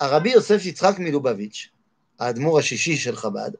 הרבי 0.00 0.30
יוסף 0.30 0.66
יצחק 0.66 0.98
מלובביץ', 0.98 1.68
האדמו"ר 2.18 2.58
השישי 2.58 2.96
של 2.96 3.16
חב"ד, 3.16 3.50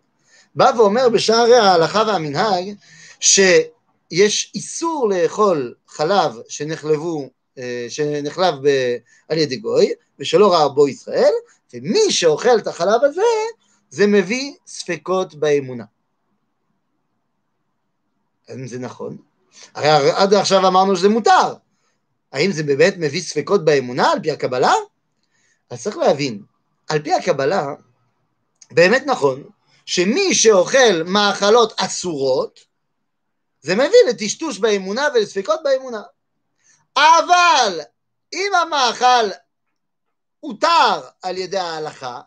בא 0.54 0.70
ואומר 0.76 1.08
בשערי 1.08 1.56
ההלכה 1.56 2.02
והמנהג 2.06 2.74
שיש 3.20 4.52
איסור 4.54 5.08
לאכול 5.08 5.74
חלב 5.88 6.32
שנחלבו, 6.48 7.30
שנחלב 7.88 8.54
ב, 8.62 8.96
על 9.28 9.38
ידי 9.38 9.56
גוי 9.56 9.92
ושלא 10.18 10.52
ראה 10.52 10.68
בו 10.68 10.88
ישראל, 10.88 11.32
ומי 11.74 12.10
שאוכל 12.10 12.58
את 12.58 12.66
החלב 12.66 13.04
הזה, 13.04 13.22
זה 13.90 14.06
מביא 14.06 14.54
ספקות 14.66 15.34
באמונה. 15.34 15.84
האם 18.48 18.66
זה 18.66 18.78
נכון? 18.78 19.16
הרי 19.74 20.10
עד 20.10 20.34
עכשיו 20.34 20.68
אמרנו 20.68 20.96
שזה 20.96 21.08
מותר. 21.08 21.54
האם 22.32 22.52
זה 22.52 22.62
באמת 22.62 22.94
מביא 22.98 23.22
ספקות 23.22 23.64
באמונה 23.64 24.12
על 24.12 24.20
פי 24.22 24.30
הקבלה? 24.30 24.72
אז 25.70 25.82
צריך 25.82 25.96
להבין, 25.96 26.42
על 26.88 27.02
פי 27.02 27.12
הקבלה, 27.12 27.74
באמת 28.70 29.02
נכון, 29.06 29.42
שמי 29.86 30.34
שאוכל 30.34 31.02
מאכלות 31.04 31.72
אסורות, 31.76 32.60
זה 33.62 33.74
מביא 33.74 33.98
לטשטוש 34.08 34.58
באמונה 34.58 35.08
ולספקות 35.14 35.60
באמונה. 35.64 36.02
אבל 36.96 37.80
אם 38.32 38.52
המאכל 38.62 39.30
הותר 40.40 41.00
על 41.22 41.38
ידי 41.38 41.58
ההלכה, 41.58 42.20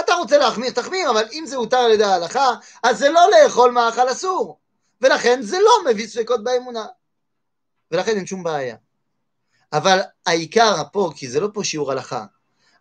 אתה 0.00 0.14
רוצה 0.14 0.38
להחמיר, 0.38 0.70
תחמיר, 0.70 1.10
אבל 1.10 1.24
אם 1.32 1.44
זה 1.46 1.56
הותר 1.56 1.76
על 1.76 1.90
ידי 1.90 2.04
ההלכה, 2.04 2.50
אז 2.82 2.98
זה 2.98 3.08
לא 3.08 3.20
לאכול 3.30 3.70
מאכל 3.70 4.12
אסור, 4.12 4.58
ולכן 5.00 5.42
זה 5.42 5.58
לא 5.58 5.90
מביא 5.90 6.06
ספקות 6.06 6.44
באמונה, 6.44 6.86
ולכן 7.90 8.16
אין 8.16 8.26
שום 8.26 8.42
בעיה. 8.42 8.76
אבל 9.72 10.00
העיקר 10.26 10.82
פה, 10.92 11.10
כי 11.16 11.28
זה 11.28 11.40
לא 11.40 11.48
פה 11.54 11.64
שיעור 11.64 11.92
הלכה, 11.92 12.24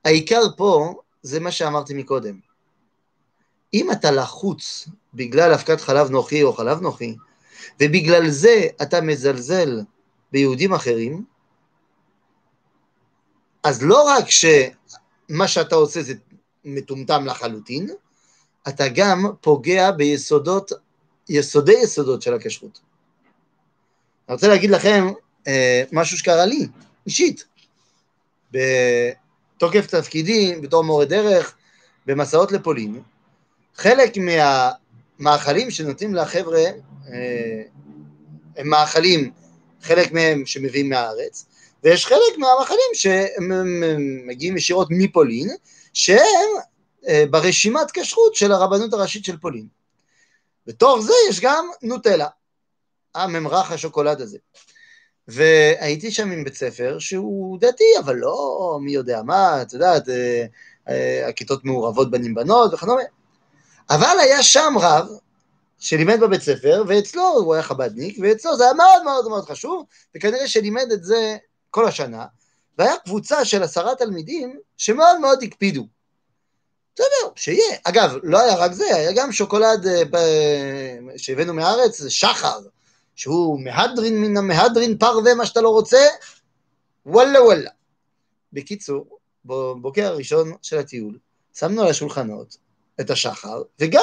העיקר 0.06 0.42
פה 0.58 1.02
זה 1.22 1.40
מה 1.40 1.52
שאמרתי 1.52 1.94
מקודם. 1.94 2.40
אם 3.74 3.92
אתה 3.92 4.12
לחוץ 4.12 4.88
בגלל 5.14 5.54
אבקת 5.54 5.82
חלב 5.82 6.10
נוחי 6.10 6.44
או 6.44 6.54
חלב 6.54 6.82
נוחי, 6.82 7.16
ובגלל 7.80 8.30
זה 8.30 8.68
אתה 8.82 9.02
מזלזל 9.02 9.82
ביהודים 10.32 10.74
אחרים, 10.74 11.24
אז 13.64 13.84
לא 13.84 14.04
רק 14.04 14.26
שמה 14.30 15.48
שאתה 15.48 15.76
עושה 15.76 16.02
זה 16.02 16.14
מטומטם 16.66 17.26
לחלוטין, 17.26 17.90
אתה 18.68 18.88
גם 18.88 19.26
פוגע 19.42 19.92
ביסודות, 19.92 20.72
יסודי 21.30 21.74
יסודות 21.84 22.22
של 22.22 22.34
הכשרות. 22.34 22.80
אני 24.28 24.34
רוצה 24.34 24.48
להגיד 24.48 24.70
לכם 24.70 25.08
אה, 25.48 25.84
משהו 25.92 26.18
שקרה 26.18 26.46
לי, 26.46 26.68
אישית. 27.06 27.46
בתוקף 28.52 29.88
תפקידי 29.88 30.56
בתור 30.62 30.84
מורה 30.84 31.06
דרך 31.06 31.56
במסעות 32.06 32.52
לפולין, 32.52 33.02
חלק 33.76 34.14
מהמאכלים 34.18 35.72
שנותנים 35.72 36.16
לחבר'ה 36.16 36.60
אה, 36.60 37.62
הם 38.58 38.70
מאכלים, 38.70 39.32
חלק 39.82 40.12
מהם 40.12 40.46
שמביאים 40.46 40.90
מהארץ, 40.90 41.46
ויש 41.84 42.06
חלק 42.06 42.38
מהמאכלים 42.38 42.92
שמגיעים 42.94 44.58
ישירות 44.58 44.88
מפולין, 44.92 45.50
שהם 45.94 46.50
אה, 47.08 47.24
ברשימת 47.30 47.92
כשרות 47.94 48.36
של 48.36 48.52
הרבנות 48.52 48.94
הראשית 48.94 49.26
של 49.26 49.38
פולין. 49.38 49.68
בתוך 50.68 51.00
זה 51.02 51.14
יש 51.30 51.40
גם 51.40 51.70
נוטלה, 51.84 52.28
הממרח 53.16 53.72
השוקולד 53.72 54.22
הזה. 54.22 54.38
והייתי 55.28 56.12
שם 56.12 56.32
עם 56.32 56.44
בית 56.44 56.56
ספר 56.56 57.00
שהוא 57.00 57.60
דתי, 57.60 57.84
אבל 58.00 58.16
לא 58.16 58.78
מי 58.82 58.92
יודע 58.92 59.22
מה, 59.24 59.62
את 59.62 59.74
יודעת, 59.74 60.10
אה, 60.10 60.46
אה, 60.90 61.28
הכיתות 61.28 61.66
מעורבות 61.66 62.12
בנים 62.12 62.36
בנות 62.36 62.74
וכדומה. 62.74 63.02
אבל 63.90 64.16
היה 64.22 64.44
שם 64.44 64.74
רב 64.80 65.08
שלימד 65.82 66.20
בבית 66.20 66.42
ספר, 66.42 66.84
ואצלו 66.88 67.24
הוא 67.24 67.54
היה 67.54 67.64
חבדניק, 67.64 68.18
ואצלו 68.22 68.58
זה 68.58 68.64
היה 68.64 68.74
מאוד 68.74 69.04
מאוד 69.04 69.28
מאוד 69.28 69.46
חשוב, 69.46 69.86
וכנראה 70.16 70.48
שלימד 70.48 70.92
את 70.94 71.04
זה 71.04 71.38
כל 71.70 71.88
השנה, 71.88 72.26
והיה 72.78 72.94
קבוצה 73.06 73.46
של 73.46 73.64
עשרה 73.64 73.96
תלמידים 73.96 74.60
שמאוד 74.78 75.20
מאוד 75.20 75.44
הקפידו. 75.44 75.88
בסדר, 76.96 77.32
שיהיה. 77.36 77.78
אגב, 77.84 78.16
לא 78.24 78.40
היה 78.40 78.56
רק 78.56 78.72
זה, 78.72 78.96
היה 78.96 79.12
גם 79.16 79.32
שוקולד 79.32 79.88
אה, 80.16 80.98
שהבאנו 81.18 81.54
מהארץ, 81.54 82.08
שחר, 82.08 82.60
שהוא 83.16 83.60
מהדרין 83.64 84.22
מן 84.22 84.38
המהדרין 84.38 84.98
פרווה 84.98 85.36
מה 85.36 85.46
שאתה 85.46 85.62
לא 85.62 85.70
רוצה, 85.70 86.08
וואלה 87.06 87.44
וואלה. 87.44 87.70
בקיצור, 88.54 89.18
בבוקר 89.46 90.06
הראשון 90.08 90.54
של 90.62 90.78
הטיול, 90.78 91.18
שמנו 91.54 91.82
על 91.82 91.88
השולחנות 91.88 92.58
את 93.02 93.10
השחר, 93.10 93.62
וגם 93.80 94.02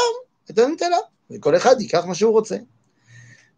את 0.51 0.59
הנטלה, 0.59 0.97
וכל 1.31 1.57
אחד 1.57 1.81
ייקח 1.81 2.05
מה 2.05 2.15
שהוא 2.15 2.33
רוצה. 2.33 2.57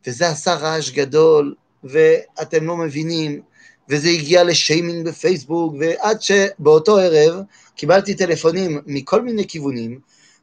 וזה 0.06 0.28
עשה 0.28 0.54
רעש 0.54 0.90
גדול, 0.90 1.54
ואתם 1.84 2.66
לא 2.66 2.76
מבינים, 2.76 3.42
וזה 3.88 4.08
הגיע 4.08 4.44
לשיימינג 4.44 5.08
בפייסבוק, 5.08 5.74
ועד 5.80 6.22
שבאותו 6.22 6.98
ערב 6.98 7.42
קיבלתי 7.76 8.14
טלפונים 8.14 8.80
מכל 8.86 9.22
מיני 9.22 9.48
כיוונים, 9.48 10.00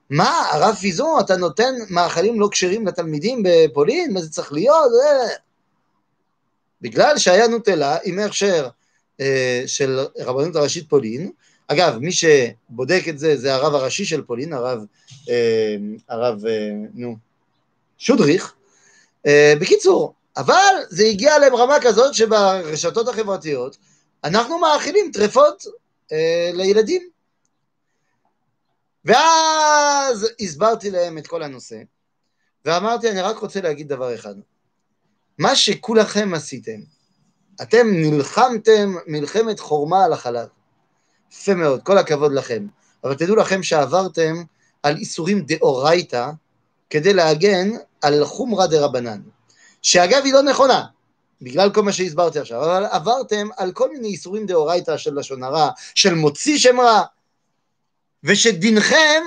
מה, 0.10 0.50
הרב 0.52 0.76
פיזון, 0.76 1.20
אתה 1.20 1.38
נותן 1.38 1.76
מאכלים 1.90 2.40
לא 2.40 2.50
כשרים 2.52 2.88
לתלמידים 2.88 3.44
בפולין? 3.44 4.14
מה 4.14 4.22
זה 4.22 4.30
צריך 4.30 4.54
להיות? 4.54 4.92
אה. 5.06 5.28
בגלל 6.82 7.18
שהיה 7.18 7.48
נוטלה 7.48 7.98
עם 8.04 8.20
הכשר 8.20 8.68
אה, 9.20 9.64
של 9.66 10.00
רבנות 10.20 10.56
הראשית 10.56 10.90
פולין, 10.90 11.32
אגב, 11.68 11.98
מי 11.98 12.12
שבודק 12.12 13.04
את 13.10 13.20
זה 13.20 13.38
זה 13.38 13.56
הרב 13.56 13.76
הראשי 13.76 14.06
של 14.06 14.22
פולין, 14.22 14.54
הרב, 14.54 14.86
אה, 15.30 15.76
הרב, 16.10 16.46
אה, 16.46 16.70
נו, 16.94 17.16
שודריך. 17.98 18.54
אה, 19.28 19.54
בקיצור, 19.62 20.14
אבל 20.38 20.76
זה 20.90 21.06
הגיע 21.06 21.40
לרמה 21.40 21.78
כזאת 21.82 22.14
שברשתות 22.14 23.08
החברתיות 23.08 23.78
אנחנו 24.24 24.60
מאכילים 24.60 25.12
טרפות 25.14 25.64
אה, 26.12 26.50
לילדים. 26.54 27.10
ואז 29.06 30.28
הסברתי 30.40 30.92
להם 30.92 31.18
את 31.18 31.28
כל 31.28 31.44
הנושא, 31.44 31.76
ואמרתי, 32.66 33.12
אני 33.12 33.22
רק 33.22 33.38
רוצה 33.38 33.62
להגיד 33.62 33.88
דבר 33.88 34.16
אחד. 34.16 34.36
מה 35.38 35.56
שכולכם 35.56 36.34
עשיתם, 36.34 36.80
אתם 37.62 37.88
נלחמתם 37.92 38.96
מלחמת 39.08 39.60
חורמה 39.60 40.06
על 40.06 40.14
החלב. 40.14 40.48
יפה 41.32 41.54
מאוד, 41.54 41.82
כל 41.84 41.98
הכבוד 41.98 42.34
לכם. 42.34 42.68
אבל 43.04 43.16
תדעו 43.16 43.36
לכם 43.36 43.64
שעברתם 43.64 44.44
על 44.84 44.96
איסורים 44.98 45.42
דאורייתא 45.42 46.30
כדי 46.90 47.14
להגן 47.14 47.70
על 48.02 48.26
חומרא 48.26 48.66
דרבנן. 48.66 49.22
שאגב 49.82 50.22
היא 50.26 50.34
לא 50.34 50.42
נכונה, 50.42 50.86
בגלל 51.42 51.74
כל 51.74 51.84
מה 51.84 51.92
שהסברתי 51.92 52.40
עכשיו, 52.40 52.64
אבל 52.64 52.86
עברתם 52.86 53.48
על 53.58 53.72
כל 53.72 53.90
מיני 53.90 54.08
איסורים 54.08 54.46
דאורייתא 54.46 54.98
של 54.98 55.20
לשון 55.20 55.44
הרע, 55.44 55.70
של 55.96 56.14
מוציא 56.14 56.58
שם 56.58 56.80
רע, 56.80 57.02
ושדינכם, 58.24 59.24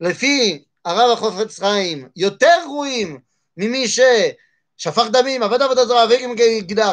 לפי 0.00 0.62
הרב 0.84 1.10
החופץ 1.10 1.58
חיים, 1.58 2.08
יותר 2.16 2.56
גרועים 2.64 3.18
ממי 3.56 3.86
ששפך 3.88 5.06
דמים, 5.12 5.42
עבד 5.42 5.62
עבודה 5.62 5.86
זרה 5.86 6.04
וגם 6.10 6.34
גילה 6.60 6.92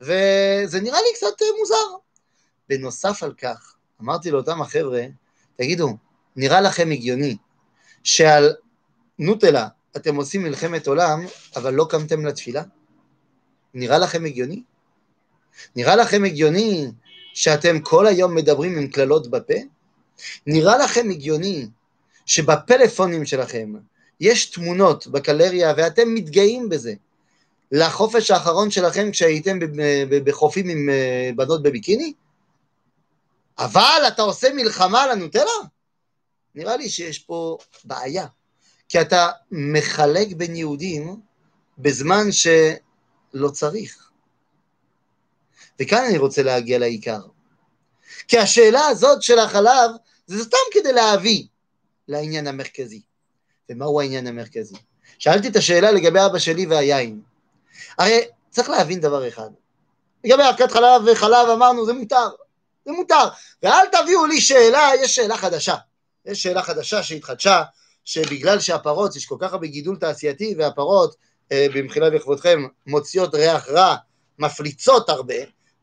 וזה 0.00 0.80
נראה 0.80 1.02
לי 1.02 1.08
קצת 1.14 1.42
מוזר. 1.58 2.05
בנוסף 2.68 3.22
על 3.22 3.32
כך, 3.32 3.74
אמרתי 4.02 4.30
לאותם 4.30 4.62
החבר'ה, 4.62 5.02
תגידו, 5.56 5.96
נראה 6.36 6.60
לכם 6.60 6.90
הגיוני 6.90 7.36
שעל 8.04 8.54
נוטלה 9.18 9.68
אתם 9.96 10.16
עושים 10.16 10.42
מלחמת 10.42 10.86
עולם, 10.86 11.26
אבל 11.56 11.74
לא 11.74 11.86
קמתם 11.90 12.26
לתפילה? 12.26 12.62
נראה 13.74 13.98
לכם 13.98 14.24
הגיוני? 14.24 14.62
נראה 15.76 15.96
לכם 15.96 16.24
הגיוני 16.24 16.86
שאתם 17.34 17.80
כל 17.80 18.06
היום 18.06 18.34
מדברים 18.34 18.78
עם 18.78 18.88
קללות 18.88 19.30
בפה? 19.30 19.54
נראה 20.46 20.78
לכם 20.78 21.10
הגיוני 21.10 21.68
שבפלאפונים 22.26 23.26
שלכם 23.26 23.72
יש 24.20 24.50
תמונות 24.50 25.06
בקלריה 25.06 25.74
ואתם 25.76 26.14
מתגאים 26.14 26.68
בזה. 26.68 26.94
לחופש 27.72 28.30
האחרון 28.30 28.70
שלכם 28.70 29.10
כשהייתם 29.10 29.58
בחופים 30.24 30.68
עם 30.68 30.88
אה, 30.88 31.30
בנות 31.36 31.62
בביקיני? 31.62 32.12
אבל 33.58 34.02
אתה 34.08 34.22
עושה 34.22 34.52
מלחמה 34.54 35.02
על 35.02 35.10
הנוטלה? 35.10 35.50
נראה 36.54 36.76
לי 36.76 36.88
שיש 36.88 37.18
פה 37.18 37.58
בעיה. 37.84 38.26
כי 38.88 39.00
אתה 39.00 39.30
מחלק 39.50 40.28
בין 40.36 40.56
יהודים 40.56 41.20
בזמן 41.78 42.32
שלא 42.32 43.48
צריך. 43.48 44.10
וכאן 45.80 46.04
אני 46.08 46.18
רוצה 46.18 46.42
להגיע 46.42 46.78
לעיקר. 46.78 47.20
כי 48.28 48.38
השאלה 48.38 48.86
הזאת 48.86 49.22
של 49.22 49.38
החלב 49.38 49.90
זה 50.26 50.44
סתם 50.44 50.56
כדי 50.72 50.92
להביא 50.92 51.46
לעניין 52.08 52.46
המרכזי. 52.46 53.00
ומהו 53.70 54.00
העניין 54.00 54.26
המרכזי? 54.26 54.76
שאלתי 55.18 55.48
את 55.48 55.56
השאלה 55.56 55.92
לגבי 55.92 56.18
אבא 56.26 56.38
שלי 56.38 56.66
והיין. 56.66 57.20
הרי 57.98 58.20
צריך 58.50 58.68
להבין 58.68 59.00
דבר 59.00 59.28
אחד. 59.28 59.50
לגבי 60.24 60.42
אבקת 60.50 60.70
חלב 60.70 61.02
וחלב 61.06 61.48
אמרנו 61.48 61.86
זה 61.86 61.92
מותר, 61.92 62.28
זה 62.86 62.92
מותר. 62.92 63.28
ואל 63.62 63.86
תביאו 63.92 64.26
לי 64.26 64.40
שאלה, 64.40 64.90
יש 65.02 65.14
שאלה 65.14 65.36
חדשה. 65.36 65.74
יש 66.26 66.42
שאלה 66.42 66.62
חדשה 66.62 67.02
שהתחדשה, 67.02 67.62
שבגלל 68.04 68.60
שהפרות, 68.60 69.16
יש 69.16 69.26
כל 69.26 69.36
כך 69.40 69.52
הרבה 69.52 69.66
גידול 69.66 69.96
תעשייתי, 69.96 70.54
והפרות, 70.58 71.16
אה, 71.52 71.66
במחילה 71.74 72.10
בכבודכם, 72.10 72.66
מוציאות 72.86 73.34
ריח 73.34 73.68
רע, 73.68 73.96
מפליצות 74.38 75.08
הרבה, 75.08 75.34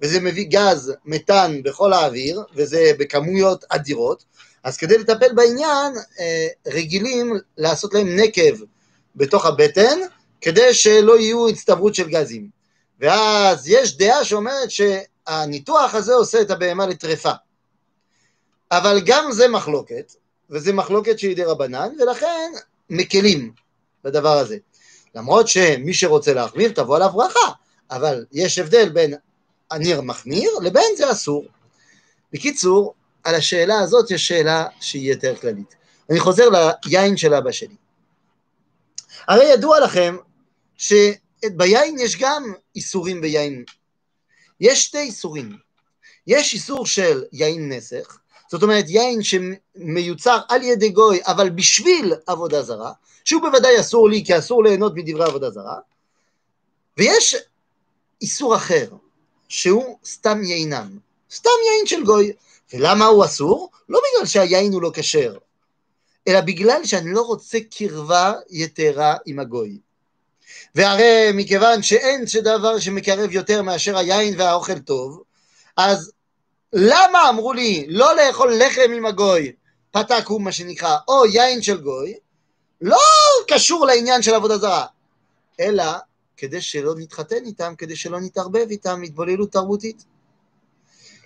וזה 0.01 0.19
מביא 0.19 0.45
גז 0.49 0.93
מתאן 1.05 1.63
בכל 1.63 1.93
האוויר, 1.93 2.43
וזה 2.55 2.91
בכמויות 2.99 3.65
אדירות, 3.69 4.23
אז 4.63 4.77
כדי 4.77 4.97
לטפל 4.97 5.33
בעניין, 5.35 5.93
אה, 6.19 6.47
רגילים 6.67 7.33
לעשות 7.57 7.93
להם 7.93 8.15
נקב 8.19 8.63
בתוך 9.15 9.45
הבטן, 9.45 9.99
כדי 10.41 10.73
שלא 10.73 11.19
יהיו 11.19 11.47
הצטברות 11.49 11.95
של 11.95 12.09
גזים. 12.09 12.47
ואז 12.99 13.67
יש 13.67 13.97
דעה 13.97 14.25
שאומרת 14.25 14.71
שהניתוח 15.29 15.95
הזה 15.95 16.13
עושה 16.13 16.41
את 16.41 16.51
הבהמה 16.51 16.87
לטרפה. 16.87 17.31
אבל 18.71 19.01
גם 19.05 19.31
זה 19.31 19.47
מחלוקת, 19.47 20.13
וזה 20.49 20.73
מחלוקת 20.73 21.19
שהיא 21.19 21.35
די 21.35 21.43
רבנן, 21.43 21.89
ולכן 21.99 22.51
מקלים 22.89 23.53
בדבר 24.03 24.37
הזה. 24.37 24.57
למרות 25.15 25.47
שמי 25.47 25.93
שרוצה 25.93 26.33
להחמיר 26.33 26.71
תבוא 26.71 26.95
עליו 26.95 27.09
ברכה, 27.09 27.51
אבל 27.91 28.25
יש 28.31 28.59
הבדל 28.59 28.89
בין 28.89 29.13
הניר 29.71 30.01
מחמיר 30.01 30.51
לבין 30.61 30.95
זה 30.97 31.11
אסור. 31.11 31.45
בקיצור, 32.33 32.93
על 33.23 33.35
השאלה 33.35 33.79
הזאת 33.79 34.11
יש 34.11 34.27
שאלה 34.27 34.65
שהיא 34.79 35.11
יותר 35.11 35.35
כללית. 35.35 35.75
אני 36.09 36.19
חוזר 36.19 36.49
ליין 36.85 37.17
של 37.17 37.33
אבא 37.33 37.51
שלי. 37.51 37.75
הרי 39.27 39.45
ידוע 39.45 39.79
לכם 39.79 40.17
שביין 40.77 41.95
יש 41.99 42.17
גם 42.19 42.53
איסורים 42.75 43.21
ביין. 43.21 43.63
יש 44.63 44.83
שתי 44.83 44.97
איסורים. 44.97 45.57
יש 46.27 46.53
איסור 46.53 46.85
של 46.85 47.23
יין 47.31 47.71
נסך, 47.71 48.17
זאת 48.51 48.63
אומרת 48.63 48.85
יין 48.87 49.19
שמיוצר 49.23 50.39
על 50.49 50.63
ידי 50.63 50.89
גוי 50.89 51.19
אבל 51.27 51.49
בשביל 51.49 52.13
עבודה 52.27 52.61
זרה, 52.61 52.91
שהוא 53.25 53.41
בוודאי 53.41 53.79
אסור 53.79 54.09
לי 54.09 54.23
כי 54.25 54.37
אסור 54.37 54.63
ליהנות 54.63 54.93
מדברי 54.95 55.25
עבודה 55.25 55.49
זרה, 55.49 55.79
ויש 56.97 57.35
איסור 58.21 58.55
אחר, 58.55 58.87
שהוא 59.49 59.97
סתם 60.05 60.43
יינם, 60.43 60.97
סתם 61.31 61.49
יין 61.65 61.87
של 61.87 62.05
גוי. 62.05 62.33
ולמה 62.73 63.05
הוא 63.05 63.25
אסור? 63.25 63.69
לא 63.89 63.99
בגלל 63.99 64.25
שהיין 64.25 64.73
הוא 64.73 64.81
לא 64.81 64.91
כשר, 64.93 65.37
אלא 66.27 66.41
בגלל 66.41 66.85
שאני 66.85 67.13
לא 67.13 67.21
רוצה 67.21 67.57
קרבה 67.77 68.33
יתרה 68.49 69.15
עם 69.25 69.39
הגוי. 69.39 69.77
והרי 70.75 71.29
מכיוון 71.33 71.83
שאין 71.83 72.25
דבר 72.43 72.79
שמקרב 72.79 73.31
יותר 73.31 73.61
מאשר 73.61 73.97
היין 73.97 74.39
והאוכל 74.39 74.79
טוב, 74.79 75.23
אז 75.77 76.11
למה 76.73 77.29
אמרו 77.29 77.53
לי 77.53 77.85
לא 77.89 78.15
לאכול 78.15 78.53
לחם 78.53 78.91
עם 78.95 79.05
הגוי, 79.05 79.51
פתק 79.91 80.23
הוא 80.27 80.41
מה 80.41 80.51
שנקרא, 80.51 80.97
או 81.07 81.25
יין 81.25 81.61
של 81.61 81.81
גוי, 81.81 82.13
לא 82.81 82.97
קשור 83.47 83.85
לעניין 83.85 84.21
של 84.21 84.33
עבודה 84.33 84.57
זרה, 84.57 84.85
אלא 85.59 85.83
כדי 86.37 86.61
שלא 86.61 86.93
נתחתן 86.97 87.45
איתם, 87.45 87.73
כדי 87.77 87.95
שלא 87.95 88.19
נתערבב 88.19 88.69
איתם, 88.69 89.01
התבוללות 89.01 89.51
תרבותית. 89.51 90.03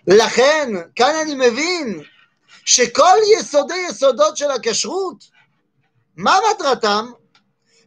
לכן, 0.08 0.70
כאן 0.96 1.16
אני 1.22 1.34
מבין 1.34 2.04
שכל 2.66 3.18
יסודי 3.38 3.86
יסודות 3.90 4.38
של 4.38 4.52
הכשרות, 4.52 5.24
מה 6.16 6.40
מטרתם? 6.52 7.12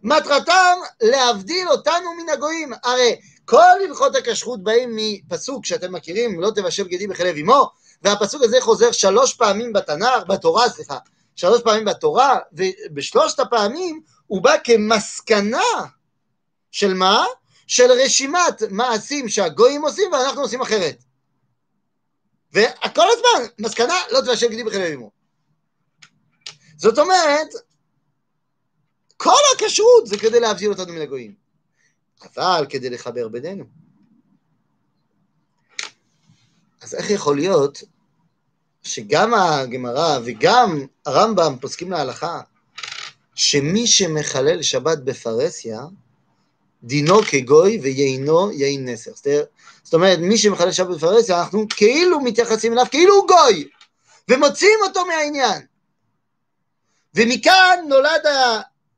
מטרתם 0.02 0.78
להבדיל 1.02 1.68
אותנו 1.68 2.14
מן 2.14 2.28
הגויים. 2.28 2.72
הרי 2.84 3.16
כל 3.44 3.80
הלכות 3.88 4.16
הכשרות 4.16 4.62
באים 4.62 4.90
מפסוק 4.96 5.66
שאתם 5.66 5.92
מכירים, 5.92 6.40
לא 6.40 6.50
תבשל 6.54 6.88
גדי 6.88 7.06
בחלב 7.06 7.36
אמו, 7.36 7.70
והפסוק 8.02 8.42
הזה 8.42 8.60
חוזר 8.60 8.92
שלוש 8.92 9.34
פעמים 9.34 9.72
בתנ"ך, 9.72 10.26
בתורה, 10.28 10.68
סליחה, 10.68 10.98
שלוש 11.36 11.62
פעמים 11.62 11.84
בתורה, 11.84 12.38
ובשלושת 12.52 13.40
הפעמים 13.40 14.00
הוא 14.26 14.42
בא 14.42 14.54
כמסקנה 14.64 15.60
של 16.70 16.94
מה? 16.94 17.24
של 17.66 17.92
רשימת 17.92 18.62
מעשים 18.70 19.28
שהגויים 19.28 19.82
עושים 19.82 20.12
ואנחנו 20.12 20.40
עושים 20.40 20.60
אחרת. 20.60 20.96
וכל 22.52 23.06
הזמן, 23.12 23.46
מסקנה, 23.58 23.94
לא 24.10 24.20
תבשל 24.20 24.48
גדי 24.48 24.64
בחלב 24.64 24.92
אמו. 24.92 25.10
זאת 26.76 26.98
אומרת, 26.98 27.48
כל 29.22 29.40
הכשרות 29.54 30.06
זה 30.06 30.18
כדי 30.18 30.40
להבדיל 30.40 30.70
אותנו 30.70 30.92
מן 30.92 31.00
הגויים. 31.00 31.34
אבל 32.24 32.66
כדי 32.68 32.90
לחבר 32.90 33.28
בינינו. 33.28 33.64
אז 36.82 36.94
איך 36.94 37.10
יכול 37.10 37.36
להיות 37.36 37.82
שגם 38.82 39.34
הגמרא 39.34 40.18
וגם 40.24 40.86
הרמב"ם 41.06 41.56
פוסקים 41.60 41.90
להלכה 41.90 42.40
שמי 43.34 43.86
שמחלל 43.86 44.62
שבת 44.62 44.98
בפרהסיה, 44.98 45.80
דינו 46.82 47.22
כגוי 47.22 47.78
ויינו 47.82 48.50
יין 48.52 48.88
נסר. 48.88 49.10
זאת 49.82 49.94
אומרת, 49.94 50.18
מי 50.18 50.38
שמחלל 50.38 50.72
שבת 50.72 50.96
בפרהסיה, 50.96 51.40
אנחנו 51.40 51.66
כאילו 51.68 52.20
מתייחסים 52.20 52.72
אליו 52.72 52.86
כאילו 52.90 53.14
הוא 53.14 53.28
גוי, 53.28 53.68
ומוציאים 54.28 54.78
אותו 54.82 55.06
מהעניין. 55.06 55.62
ומכאן 57.14 57.84
נולד 57.88 58.26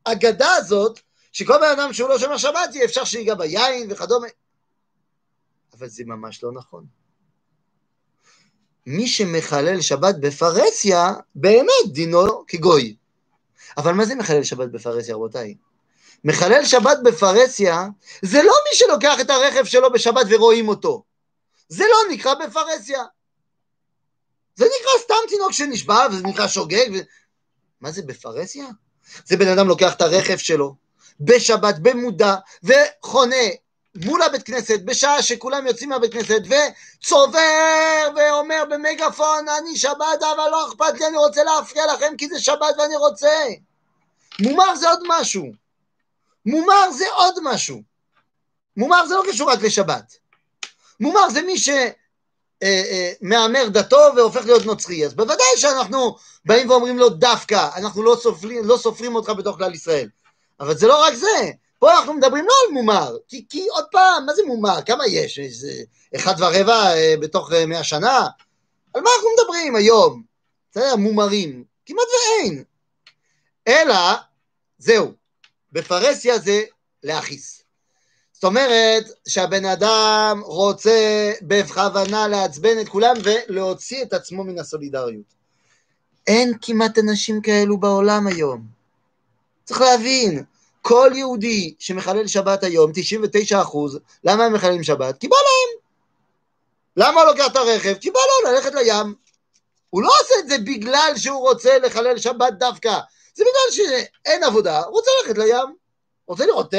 האגדה 0.06 0.54
הזאת, 0.54 1.00
שכל 1.32 1.58
בן 1.58 1.78
אדם 1.78 1.92
שהוא 1.92 2.08
לא 2.08 2.18
שומר 2.18 2.36
שבת, 2.36 2.74
יהיה 2.74 2.84
אפשר 2.84 3.04
שיגע 3.04 3.34
ביין 3.34 3.92
וכדומה. 3.92 4.26
אבל 5.78 5.88
זה 5.88 6.04
ממש 6.06 6.42
לא 6.44 6.52
נכון. 6.52 6.86
מי 8.86 9.08
שמחלל 9.08 9.80
שבת 9.80 10.14
בפרהסיה, 10.20 11.12
באמת 11.34 11.92
דינו 11.92 12.44
כגוי. 12.46 12.96
אבל 13.76 13.92
מה 13.92 14.04
זה 14.04 14.14
מחלל 14.14 14.44
שבת 14.44 14.68
בפרהסיה, 14.68 15.14
רבותיי? 15.14 15.54
מחלל 16.24 16.64
שבת 16.64 16.98
בפרהסיה 17.04 17.86
זה 18.22 18.42
לא 18.42 18.52
מי 18.70 18.76
שלוקח 18.76 19.20
את 19.20 19.30
הרכב 19.30 19.64
שלו 19.64 19.92
בשבת 19.92 20.26
ורואים 20.30 20.68
אותו. 20.68 21.04
זה 21.68 21.84
לא 21.84 22.14
נקרא 22.14 22.34
בפרהסיה. 22.34 23.02
זה 24.54 24.64
נקרא 24.64 25.04
סתם 25.04 25.28
תינוק 25.28 25.52
שנשבע 25.52 26.06
וזה 26.10 26.22
נקרא 26.22 26.48
שוגג. 26.48 26.90
ו... 26.94 26.98
מה 27.80 27.90
זה 27.90 28.02
בפרהסיה? 28.02 28.66
זה 29.24 29.36
בן 29.36 29.48
אדם 29.48 29.68
לוקח 29.68 29.94
את 29.94 30.00
הרכב 30.00 30.36
שלו 30.36 30.74
בשבת 31.20 31.74
במודע 31.78 32.34
וחונה 32.62 33.36
מול 33.94 34.22
הבית 34.22 34.42
כנסת 34.42 34.80
בשעה 34.84 35.22
שכולם 35.22 35.66
יוצאים 35.66 35.88
מהבית 35.88 36.12
כנסת 36.12 36.40
וצובר 36.46 38.08
ואומר 38.16 38.64
במגפון 38.70 39.48
אני 39.58 39.76
שבת 39.76 40.22
אבל 40.36 40.48
לא 40.50 40.68
אכפת 40.68 41.00
לי 41.00 41.06
אני 41.06 41.16
רוצה 41.16 41.44
להפריע 41.44 41.94
לכם 41.94 42.16
כי 42.18 42.28
זה 42.28 42.40
שבת 42.40 42.78
ואני 42.78 42.96
רוצה. 42.96 43.46
מומר 44.40 44.76
זה 44.76 44.88
עוד 44.88 45.00
משהו. 45.08 45.52
מומר 46.46 46.90
זה 46.90 47.04
עוד 47.14 47.34
משהו. 47.42 47.82
מומר 48.76 49.06
זה 49.06 49.14
לא 49.14 49.22
קשור 49.28 49.50
רק 49.50 49.62
לשבת. 49.62 50.16
מומר 51.00 51.30
זה 51.30 51.42
מי 51.42 51.58
שמהמר 51.58 51.92
אה, 52.62 53.12
אה, 53.52 53.68
דתו 53.68 53.98
והופך 54.16 54.44
להיות 54.44 54.66
נוצרי 54.66 55.06
אז 55.06 55.14
בוודאי 55.14 55.46
שאנחנו 55.56 56.16
באים 56.44 56.70
ואומרים 56.70 56.98
לו 56.98 57.08
דווקא 57.08 57.68
אנחנו 57.76 58.02
לא 58.02 58.16
סופרים, 58.22 58.64
לא 58.64 58.76
סופרים 58.76 59.14
אותך 59.14 59.30
בתוך 59.30 59.56
כלל 59.56 59.74
ישראל 59.74 60.08
אבל 60.60 60.76
זה 60.76 60.86
לא 60.86 61.02
רק 61.02 61.14
זה 61.14 61.50
פה 61.82 61.98
אנחנו 61.98 62.14
מדברים 62.14 62.44
לא 62.46 62.52
על 62.66 62.72
מומר, 62.72 63.16
כי, 63.28 63.44
כי 63.48 63.66
עוד 63.68 63.84
פעם, 63.90 64.26
מה 64.26 64.34
זה 64.34 64.42
מומר? 64.46 64.82
כמה 64.86 65.06
יש? 65.06 65.38
איזה 65.38 65.72
אחד 66.16 66.34
ורבע 66.38 66.94
אה, 66.94 67.14
בתוך 67.20 67.52
אה, 67.52 67.66
מאה 67.66 67.84
שנה? 67.84 68.26
על 68.94 69.02
מה 69.02 69.10
אנחנו 69.16 69.28
מדברים 69.38 69.76
היום? 69.76 70.22
בסדר, 70.70 70.96
מומרים. 70.96 71.64
כמעט 71.86 72.06
ואין. 72.12 72.64
אלא, 73.68 73.94
זהו, 74.78 75.12
בפרהסיה 75.72 76.38
זה 76.38 76.62
להכיס. 77.02 77.61
זאת 78.42 78.48
אומרת 78.48 79.04
שהבן 79.28 79.64
אדם 79.64 80.42
רוצה 80.44 81.32
בכוונה 81.42 82.28
לעצבן 82.28 82.80
את 82.80 82.88
כולם 82.88 83.14
ולהוציא 83.24 84.02
את 84.02 84.12
עצמו 84.12 84.44
מן 84.44 84.58
הסולידריות. 84.58 85.34
אין 86.26 86.52
כמעט 86.62 86.98
אנשים 86.98 87.40
כאלו 87.40 87.78
בעולם 87.78 88.26
היום. 88.26 88.66
צריך 89.64 89.80
להבין, 89.80 90.44
כל 90.80 91.10
יהודי 91.14 91.74
שמחלל 91.78 92.26
שבת 92.26 92.64
היום, 92.64 92.90
99 92.94 93.62
אחוז, 93.62 93.98
למה 94.24 94.44
הם 94.44 94.52
מחללים 94.52 94.82
שבת? 94.82 95.18
כי 95.18 95.28
בא 95.28 95.36
להם. 95.36 95.78
למה 96.96 97.20
הוא 97.20 97.30
לוקח 97.30 97.46
את 97.46 97.56
הרכב? 97.56 97.94
כי 98.00 98.10
בא 98.10 98.20
לו 98.20 98.52
ללכת 98.52 98.74
לים. 98.74 99.14
הוא 99.90 100.02
לא 100.02 100.10
עושה 100.22 100.34
את 100.38 100.48
זה 100.48 100.58
בגלל 100.58 101.12
שהוא 101.16 101.48
רוצה 101.48 101.78
לחלל 101.78 102.18
שבת 102.18 102.52
דווקא, 102.52 102.98
זה 103.34 103.44
בגלל 103.44 103.86
שאין 103.86 104.44
עבודה, 104.44 104.78
הוא 104.78 104.92
רוצה 104.92 105.10
ללכת 105.22 105.38
לים. 105.38 105.81
רוצה 106.26 106.46
לראות, 106.46 106.74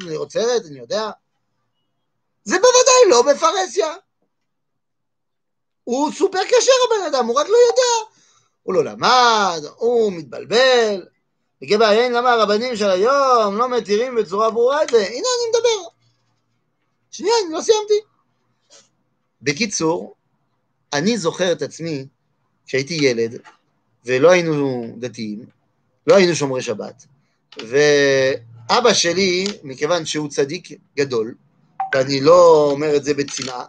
לראות 0.00 0.32
סרט, 0.32 0.62
אני 0.66 0.78
יודע. 0.78 1.10
זה 2.44 2.56
בוודאי 2.56 3.10
לא 3.10 3.22
בפרהסיה. 3.22 3.94
הוא 5.84 6.12
סופר 6.12 6.38
כשר 6.48 6.72
הבן 6.86 7.06
אדם, 7.06 7.26
הוא 7.26 7.40
רק 7.40 7.46
לא 7.48 7.56
יודע. 7.70 8.10
הוא 8.62 8.74
לא 8.74 8.84
למד, 8.84 9.60
הוא 9.76 10.12
מתבלבל. 10.12 11.06
לגבי 11.62 11.84
העין 11.84 12.12
למה 12.12 12.32
הרבנים 12.32 12.76
של 12.76 12.90
היום 12.90 13.56
לא 13.56 13.68
מתירים 13.68 14.14
בצורה 14.14 14.50
ברורה 14.50 14.82
את 14.82 14.88
זה, 14.90 14.96
הנה 14.96 15.06
אני 15.10 15.48
מדבר. 15.48 15.88
שנייה, 17.10 17.34
אני 17.44 17.52
לא 17.52 17.60
סיימתי. 17.60 18.00
בקיצור, 19.42 20.14
אני 20.92 21.18
זוכר 21.18 21.52
את 21.52 21.62
עצמי 21.62 22.06
כשהייתי 22.66 22.94
ילד, 22.94 23.40
ולא 24.04 24.30
היינו 24.30 24.86
דתיים, 24.98 25.46
לא 26.06 26.14
היינו 26.14 26.34
שומרי 26.34 26.62
שבת, 26.62 27.06
ואבא 28.70 28.92
שלי, 28.92 29.46
מכיוון 29.62 30.06
שהוא 30.06 30.28
צדיק 30.28 30.68
גדול, 30.96 31.34
ואני 31.94 32.20
לא 32.20 32.68
אומר 32.70 32.96
את 32.96 33.04
זה 33.04 33.14
בצנעה, 33.14 33.64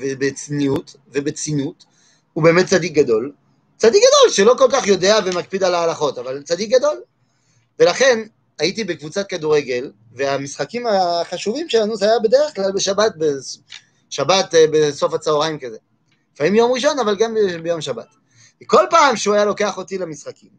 ובצניעות 0.00 0.96
ובצנינות, 1.08 1.84
הוא 2.32 2.44
באמת 2.44 2.66
צדיק 2.66 2.92
גדול, 2.92 3.32
צדיק 3.76 4.02
גדול 4.02 4.30
שלא 4.32 4.54
כל 4.58 4.68
כך 4.72 4.86
יודע 4.86 5.18
ומקפיד 5.26 5.62
על 5.64 5.74
ההלכות, 5.74 6.18
אבל 6.18 6.42
צדיק 6.42 6.70
גדול. 6.70 7.00
ולכן 7.78 8.18
הייתי 8.58 8.84
בקבוצת 8.84 9.28
כדורגל, 9.28 9.92
והמשחקים 10.12 10.86
החשובים 10.86 11.68
שלנו 11.68 11.96
זה 11.96 12.04
היה 12.04 12.18
בדרך 12.18 12.54
כלל 12.54 12.72
בשבת, 12.72 13.12
בשבת 13.16 14.54
אה, 14.54 14.64
בסוף 14.72 15.14
הצהריים 15.14 15.58
כזה. 15.58 15.76
לפעמים 16.34 16.54
יום 16.54 16.72
ראשון, 16.72 16.98
אבל 16.98 17.16
גם 17.16 17.34
ביום 17.62 17.80
שבת. 17.80 18.06
כל 18.66 18.84
פעם 18.90 19.16
שהוא 19.16 19.34
היה 19.34 19.44
לוקח 19.44 19.76
אותי 19.76 19.98
למשחקים, 19.98 20.50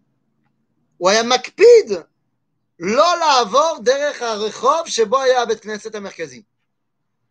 הוא 0.97 1.09
היה 1.09 1.23
מקפיד 1.23 1.91
לא 2.79 3.13
לעבור 3.19 3.77
דרך 3.83 4.21
הרחוב 4.21 4.81
שבו 4.85 5.19
היה 5.19 5.41
הבית 5.41 5.59
כנסת 5.59 5.95
המרכזי. 5.95 6.41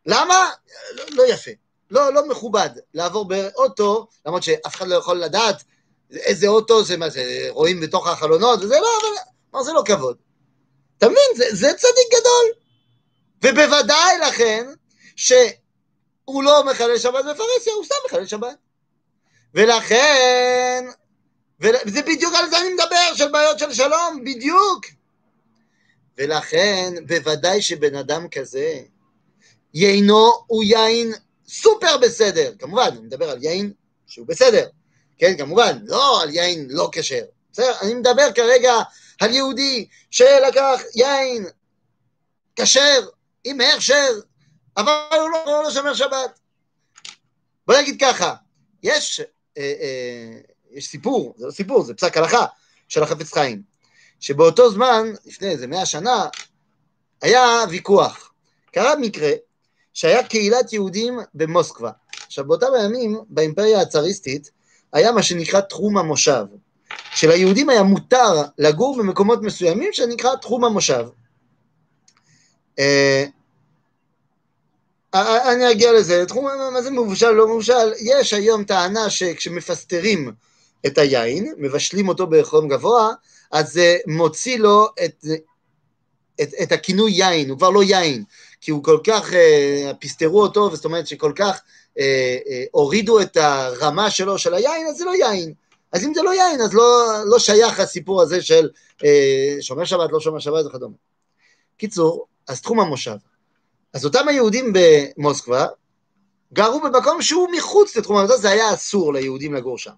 למה? 0.06 0.50
לא, 0.92 1.04
לא 1.10 1.22
יפה, 1.26 1.50
לא, 1.90 2.12
לא 2.14 2.28
מכובד 2.28 2.70
לעבור 2.94 3.28
באוטו, 3.28 4.08
למרות 4.26 4.42
שאף 4.42 4.74
אחד 4.74 4.88
לא 4.88 4.94
יכול 4.94 5.16
לדעת 5.16 5.62
איזה 6.10 6.46
אוטו 6.46 6.84
זה, 6.84 6.96
מה 6.96 7.08
זה, 7.08 7.46
רואים 7.48 7.80
בתוך 7.80 8.08
החלונות, 8.08 8.62
וזה 8.62 8.74
לא, 8.80 8.88
אבל 9.00 9.30
מה 9.52 9.62
זה 9.62 9.72
לא 9.72 9.82
כבוד? 9.86 10.16
אתה 10.98 11.06
מבין? 11.06 11.30
זה, 11.36 11.44
זה 11.52 11.72
צדיק 11.76 12.08
גדול. 12.08 12.52
ובוודאי 13.42 14.18
לכן, 14.28 14.66
שהוא 15.16 16.44
לא 16.44 16.64
מחלל 16.64 16.98
שבת 16.98 17.24
בפרהסיה, 17.24 17.72
הוא 17.74 17.84
סתם 17.84 17.94
מחלל 18.06 18.26
שבת. 18.26 18.56
ולכן, 19.54 20.84
וזה 21.60 22.02
בדיוק 22.02 22.34
על 22.34 22.50
זה 22.50 22.58
אני 22.58 22.68
מדבר, 22.74 23.14
של 23.14 23.28
בעיות 23.28 23.58
של 23.58 23.72
שלום, 23.72 24.24
בדיוק. 24.24 24.97
ולכן, 26.18 26.94
בוודאי 27.06 27.62
שבן 27.62 27.94
אדם 27.94 28.28
כזה, 28.28 28.80
יינו 29.74 30.32
הוא 30.46 30.64
יין 30.64 31.12
סופר 31.48 31.96
בסדר. 31.96 32.52
כמובן, 32.58 32.88
אני 32.92 33.00
מדבר 33.00 33.30
על 33.30 33.44
יין 33.44 33.72
שהוא 34.06 34.26
בסדר. 34.26 34.68
כן, 35.18 35.36
כמובן, 35.38 35.78
לא 35.84 36.22
על 36.22 36.30
יין 36.30 36.66
לא 36.70 36.88
כשר. 36.92 37.24
בסדר? 37.52 37.72
אני 37.82 37.94
מדבר 37.94 38.32
כרגע 38.34 38.74
על 39.20 39.34
יהודי 39.34 39.88
שלקח 40.10 40.80
יין 40.94 41.46
כשר 42.56 43.08
עם 43.44 43.60
הכשר, 43.60 44.10
אבל 44.76 44.92
הוא 45.10 45.30
לא, 45.30 45.56
הוא 45.56 45.62
לא 45.62 45.70
שומר 45.70 45.94
שבת. 45.94 46.38
בוא 47.66 47.76
נגיד 47.76 48.00
ככה, 48.00 48.34
יש, 48.82 49.20
אה, 49.58 49.74
אה, 49.80 50.38
יש 50.70 50.88
סיפור, 50.88 51.34
זה 51.36 51.46
לא 51.46 51.50
סיפור, 51.50 51.82
זה 51.82 51.94
פסק 51.94 52.16
הלכה 52.16 52.46
של 52.88 53.02
החפץ 53.02 53.32
חיים, 53.32 53.62
שבאותו 54.20 54.70
זמן, 54.70 55.12
לפני 55.26 55.48
איזה 55.48 55.66
מאה 55.66 55.86
שנה, 55.86 56.26
היה 57.22 57.64
ויכוח. 57.70 58.32
קרה 58.72 58.96
מקרה 58.96 59.30
שהיה 59.94 60.22
קהילת 60.22 60.72
יהודים 60.72 61.18
במוסקבה. 61.34 61.90
עכשיו, 62.26 62.44
באותם 62.44 62.66
הימים, 62.74 63.20
באימפריה 63.28 63.80
הצאריסטית, 63.80 64.50
היה 64.92 65.12
מה 65.12 65.22
שנקרא 65.22 65.60
תחום 65.60 65.98
המושב. 65.98 66.44
שליהודים 67.14 67.70
היה 67.70 67.82
מותר 67.82 68.42
לגור 68.58 68.98
במקומות 68.98 69.42
מסוימים 69.42 69.92
שנקרא 69.92 70.36
תחום 70.36 70.64
המושב. 70.64 71.06
אה, 72.78 73.24
אה, 75.14 75.52
אני 75.52 75.70
אגיע 75.70 75.92
לזה, 75.92 76.24
תחום, 76.26 76.44
מה 76.72 76.82
זה 76.82 76.90
מבושל, 76.90 77.30
לא 77.30 77.48
מבושל, 77.48 77.92
יש 78.00 78.32
היום 78.32 78.64
טענה 78.64 79.10
שכשמפסטרים 79.10 80.32
את 80.86 80.98
היין, 80.98 81.54
מבשלים 81.58 82.08
אותו 82.08 82.26
בחום 82.26 82.68
גבוה, 82.68 83.12
אז 83.50 83.72
זה 83.72 83.96
מוציא 84.06 84.58
לו 84.58 84.86
את, 85.04 85.24
את, 86.42 86.48
את 86.62 86.72
הכינוי 86.72 87.12
יין, 87.12 87.50
הוא 87.50 87.58
כבר 87.58 87.70
לא 87.70 87.82
יין, 87.82 88.24
כי 88.60 88.70
הוא 88.70 88.84
כל 88.84 88.98
כך, 89.06 89.32
אה, 89.32 89.92
פסטרו 90.00 90.42
אותו, 90.42 90.76
זאת 90.76 90.84
אומרת 90.84 91.06
שכל 91.06 91.32
כך 91.36 91.60
אה, 91.98 92.36
אה, 92.48 92.64
הורידו 92.70 93.20
את 93.20 93.36
הרמה 93.36 94.10
שלו 94.10 94.38
של 94.38 94.54
היין, 94.54 94.86
אז 94.86 94.96
זה 94.96 95.04
לא 95.04 95.14
יין. 95.14 95.52
אז 95.92 96.04
אם 96.04 96.14
זה 96.14 96.22
לא 96.22 96.34
יין, 96.34 96.60
אז 96.60 96.74
לא, 96.74 97.08
לא 97.24 97.38
שייך 97.38 97.80
הסיפור 97.80 98.22
הזה 98.22 98.42
של 98.42 98.68
אה, 99.04 99.56
שומר 99.60 99.84
שבת, 99.84 100.12
לא 100.12 100.20
שומר 100.20 100.38
שבת 100.38 100.66
וכדומה. 100.66 100.94
קיצור, 101.76 102.26
אז 102.48 102.60
תחום 102.60 102.80
המושב. 102.80 103.16
אז 103.92 104.04
אותם 104.04 104.28
היהודים 104.28 104.72
במוסקבה 104.72 105.66
גרו 106.52 106.80
במקום 106.80 107.22
שהוא 107.22 107.48
מחוץ 107.56 107.96
לתחום 107.96 108.16
המושב, 108.16 108.36
זה 108.36 108.50
היה 108.50 108.74
אסור 108.74 109.14
ליהודים 109.14 109.54
לגור 109.54 109.78
שם. 109.78 109.90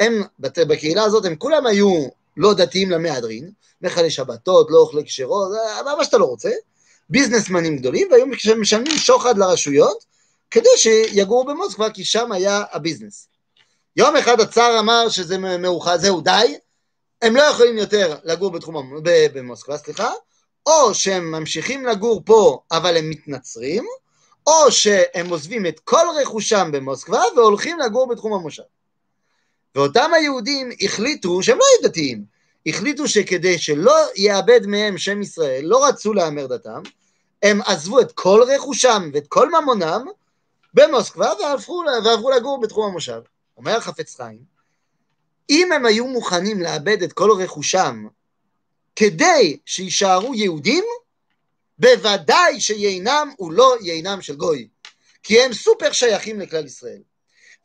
הם, 0.00 0.22
בקהילה 0.38 1.04
הזאת, 1.04 1.24
הם 1.24 1.36
כולם 1.36 1.66
היו 1.66 2.08
לא 2.36 2.54
דתיים 2.54 2.90
למהדרין, 2.90 3.50
מכלי 3.82 4.10
שבתות, 4.10 4.70
לא 4.70 4.78
אוכלי 4.78 5.04
כשרות, 5.04 5.48
מה 5.98 6.04
שאתה 6.04 6.18
לא 6.18 6.24
רוצה, 6.24 6.50
ביזנסמנים 7.10 7.76
גדולים, 7.76 8.08
והיו 8.10 8.26
משלמים 8.60 8.96
שוחד 8.96 9.38
לרשויות, 9.38 10.04
כדי 10.50 10.68
שיגורו 10.76 11.44
במוסקבה, 11.44 11.90
כי 11.90 12.04
שם 12.04 12.32
היה 12.32 12.62
הביזנס. 12.72 13.28
יום 13.96 14.16
אחד 14.16 14.40
הצאר 14.40 14.78
אמר 14.78 15.08
שזה 15.08 15.38
מאוחר, 15.38 15.98
זהו 15.98 16.20
די, 16.20 16.58
הם 17.22 17.36
לא 17.36 17.42
יכולים 17.42 17.78
יותר 17.78 18.16
לגור 18.24 18.50
בתחום, 18.50 19.00
במוסקבה, 19.34 19.78
סליחה, 19.78 20.10
או 20.66 20.94
שהם 20.94 21.30
ממשיכים 21.30 21.86
לגור 21.86 22.22
פה 22.24 22.60
אבל 22.72 22.96
הם 22.96 23.10
מתנצרים, 23.10 23.84
או 24.46 24.72
שהם 24.72 25.28
עוזבים 25.28 25.66
את 25.66 25.80
כל 25.80 26.06
רכושם 26.22 26.70
במוסקבה 26.72 27.22
והולכים 27.36 27.78
לגור 27.78 28.08
בתחום 28.08 28.32
המושב. 28.32 28.62
ואותם 29.76 30.10
היהודים 30.14 30.68
החליטו, 30.80 31.42
שהם 31.42 31.58
לא 31.58 31.64
היו 31.72 31.90
דתיים, 31.90 32.24
החליטו 32.66 33.08
שכדי 33.08 33.58
שלא 33.58 33.96
יאבד 34.16 34.66
מהם 34.66 34.98
שם 34.98 35.22
ישראל, 35.22 35.64
לא 35.64 35.88
רצו 35.88 36.14
להמר 36.14 36.46
דתם, 36.46 36.82
הם 37.42 37.60
עזבו 37.66 38.00
את 38.00 38.12
כל 38.12 38.42
רכושם 38.54 39.10
ואת 39.12 39.26
כל 39.28 39.48
ממונם 39.50 40.06
במוסקבה 40.74 41.32
ועברו, 41.40 41.84
ועברו 42.04 42.30
לגור 42.30 42.60
בתחום 42.60 42.90
המושב. 42.90 43.20
אומר 43.56 43.80
חפץ 43.80 44.16
חיים, 44.16 44.42
אם 45.50 45.72
הם 45.72 45.86
היו 45.86 46.06
מוכנים 46.06 46.60
לאבד 46.60 47.02
את 47.02 47.12
כל 47.12 47.30
רכושם 47.30 48.06
כדי 48.96 49.56
שיישארו 49.66 50.34
יהודים, 50.34 50.84
בוודאי 51.78 52.60
שיינם 52.60 53.30
הוא 53.36 53.52
לא 53.52 53.76
יינם 53.80 54.22
של 54.22 54.36
גוי, 54.36 54.68
כי 55.22 55.42
הם 55.42 55.52
סופר 55.52 55.92
שייכים 55.92 56.40
לכלל 56.40 56.66
ישראל. 56.66 57.00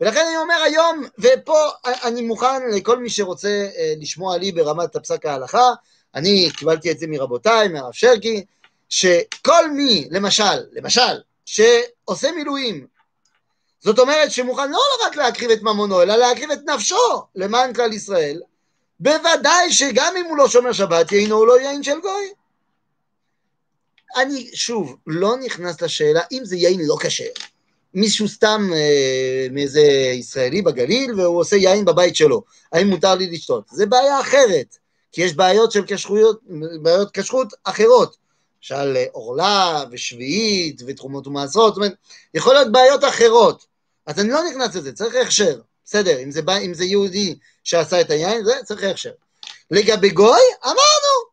ולכן 0.02 0.26
אני 0.28 0.38
אומר 0.38 0.56
היום, 0.66 1.04
ופה 1.20 1.70
אני 2.04 2.22
מוכן 2.22 2.70
לכל 2.76 3.00
מי 3.00 3.10
שרוצה 3.10 3.68
אה, 3.78 3.94
לשמוע 3.98 4.38
לי 4.38 4.52
ברמת 4.52 4.96
הפסק 4.96 5.26
ההלכה, 5.26 5.74
אני 6.16 6.50
קיבלתי 6.58 6.92
את 6.92 7.00
זה 7.00 7.08
מרבותיי, 7.08 7.68
מהרב 7.68 7.94
שרקי, 7.94 8.46
שכל 8.90 9.72
מי, 9.72 10.08
למשל, 10.12 10.64
למשל, 10.72 11.22
שעושה 11.46 12.32
מילואים 12.32 12.88
זאת 13.84 14.00
אומרת 14.00 14.32
שמוכן 14.32 14.72
לא 14.72 14.80
רק 15.06 15.16
להקריב 15.16 15.52
את 15.52 15.62
ממונו, 15.62 16.02
אלא 16.02 16.16
להקריב 16.16 16.52
את 16.52 16.60
נפשו 16.66 17.24
למען 17.36 17.74
כלל 17.74 17.94
ישראל, 17.94 18.42
בוודאי 19.00 19.72
שגם 19.72 20.14
אם 20.18 20.26
הוא 20.26 20.38
לא 20.38 20.48
שומר 20.48 20.74
שבת, 20.74 21.12
יינו 21.12 21.36
הוא 21.36 21.48
לא 21.48 21.60
יין 21.60 21.84
של 21.84 22.00
גוי. 22.02 22.34
אני, 24.16 24.50
שוב, 24.54 24.98
לא 25.08 25.38
נכנס 25.38 25.82
לשאלה 25.82 26.22
אם 26.32 26.46
זה 26.46 26.56
יין 26.56 26.82
לא 26.88 26.96
כשר. 27.02 27.24
מישהו 27.94 28.28
סתם 28.28 28.70
אה, 28.74 29.48
מאיזה 29.52 29.82
ישראלי 30.14 30.62
בגליל 30.62 31.20
והוא 31.20 31.40
עושה 31.40 31.56
יין 31.56 31.86
בבית 31.86 32.16
שלו, 32.16 32.44
האם 32.72 32.88
מותר 32.88 33.16
לי 33.16 33.32
לשתות? 33.32 33.64
זה 33.72 33.86
בעיה 33.86 34.20
אחרת, 34.20 34.78
כי 35.12 35.22
יש 35.22 35.34
בעיות 35.34 35.72
של 35.72 35.84
כשרויות, 35.88 36.40
בעיות 36.82 37.12
כשרות 37.14 37.54
אחרות. 37.64 38.22
למשל 38.62 38.98
עורלה 39.12 39.84
ושביעית 39.92 40.82
ותרומות 40.88 41.28
ומעשרות, 41.28 41.74
זאת 41.74 41.78
אומרת, 41.78 41.94
יכול 42.34 42.54
להיות 42.54 42.72
בעיות 42.72 43.04
אחרות. 43.04 43.66
אז 44.06 44.20
אני 44.20 44.30
לא 44.30 44.44
נכנס 44.50 44.76
לזה, 44.76 44.94
צריך 44.94 45.16
הכשר. 45.16 45.62
בסדר, 45.86 46.20
אם 46.20 46.32
זה, 46.32 46.42
אם 46.66 46.74
זה 46.74 46.86
יהודי 46.86 47.36
שעשה 47.64 48.02
את 48.02 48.10
היין, 48.10 48.44
זה 48.44 48.54
צריך 48.64 48.84
הכשר. 48.84 49.12
לגבי 49.72 50.10
גוי, 50.10 50.42
אמרנו, 50.64 51.32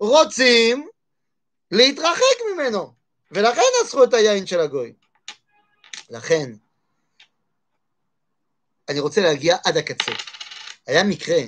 רוצים 0.00 0.88
להתרחק 1.70 2.36
ממנו, 2.52 2.92
ולכן 3.32 3.62
אסרו 3.84 4.04
את 4.04 4.14
היין 4.14 4.46
של 4.46 4.60
הגוי. 4.60 4.92
לכן, 6.10 6.52
אני 8.88 9.00
רוצה 9.00 9.20
להגיע 9.20 9.56
עד 9.64 9.76
הקצה. 9.76 10.12
היה 10.86 11.04
מקרה 11.04 11.38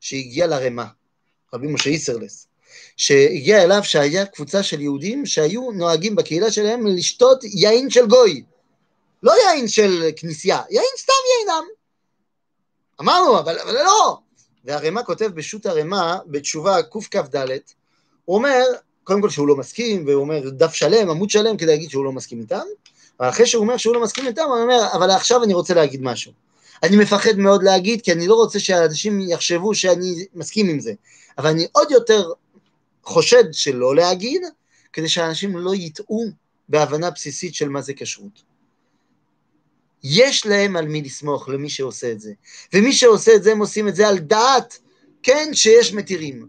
שהגיע 0.00 0.46
לרמה, 0.46 0.86
רבי 1.54 1.66
משה 1.66 1.90
איסרלס, 1.90 2.48
שהגיע 2.96 3.62
אליו 3.62 3.84
שהיה 3.84 4.26
קבוצה 4.26 4.62
של 4.62 4.80
יהודים 4.80 5.26
שהיו 5.26 5.70
נוהגים 5.70 6.16
בקהילה 6.16 6.50
שלהם 6.50 6.86
לשתות 6.86 7.44
יין 7.44 7.90
של 7.90 8.06
גוי. 8.06 8.44
לא 9.22 9.32
יין 9.32 9.68
של 9.68 10.10
כנסייה, 10.16 10.62
יין 10.70 10.84
סתם 10.98 11.12
יינם. 11.40 11.64
אמרנו, 13.00 13.38
אבל, 13.38 13.58
אבל 13.58 13.74
לא. 13.74 14.18
והרמ"א 14.64 15.02
כותב 15.02 15.26
בשו"ת 15.26 15.66
הרמ"א, 15.66 16.16
בתשובה 16.26 16.82
קכ"ד, 16.82 17.48
הוא 18.24 18.36
אומר, 18.36 18.62
קודם 19.04 19.20
כל 19.20 19.30
שהוא 19.30 19.48
לא 19.48 19.56
מסכים, 19.56 20.06
והוא 20.06 20.20
אומר 20.20 20.50
דף 20.50 20.74
שלם, 20.74 21.10
עמוד 21.10 21.30
שלם, 21.30 21.56
כדי 21.56 21.66
להגיד 21.66 21.90
שהוא 21.90 22.04
לא 22.04 22.12
מסכים 22.12 22.40
איתם, 22.40 22.66
אבל 23.20 23.28
אחרי 23.28 23.46
שהוא 23.46 23.62
אומר 23.62 23.76
שהוא 23.76 23.94
לא 23.94 24.02
מסכים 24.02 24.26
איתם, 24.26 24.42
הוא 24.42 24.58
אומר, 24.62 24.86
אבל 24.92 25.10
עכשיו 25.10 25.42
אני 25.44 25.54
רוצה 25.54 25.74
להגיד 25.74 26.02
משהו. 26.02 26.32
אני 26.82 26.96
מפחד 26.96 27.36
מאוד 27.36 27.62
להגיד, 27.62 28.02
כי 28.02 28.12
אני 28.12 28.26
לא 28.26 28.34
רוצה 28.34 28.58
שאנשים 28.60 29.20
יחשבו 29.20 29.74
שאני 29.74 30.26
מסכים 30.34 30.68
עם 30.68 30.80
זה. 30.80 30.92
אבל 31.38 31.50
אני 31.50 31.66
עוד 31.72 31.90
יותר 31.90 32.30
חושד 33.02 33.44
שלא 33.52 33.96
להגיד, 33.96 34.42
כדי 34.92 35.08
שאנשים 35.08 35.56
לא 35.56 35.74
יטעו 35.74 36.24
בהבנה 36.68 37.10
בסיסית 37.10 37.54
של 37.54 37.68
מה 37.68 37.82
זה 37.82 37.92
כשרות. 37.96 38.42
יש 40.04 40.46
להם 40.46 40.76
על 40.76 40.86
מי 40.86 41.02
לסמוך, 41.02 41.48
למי 41.48 41.70
שעושה 41.70 42.12
את 42.12 42.20
זה. 42.20 42.32
ומי 42.74 42.92
שעושה 42.92 43.34
את 43.34 43.42
זה, 43.42 43.52
הם 43.52 43.58
עושים 43.58 43.88
את 43.88 43.96
זה 43.96 44.08
על 44.08 44.18
דעת, 44.18 44.78
כן, 45.22 45.50
שיש 45.52 45.92
מתירים. 45.92 46.46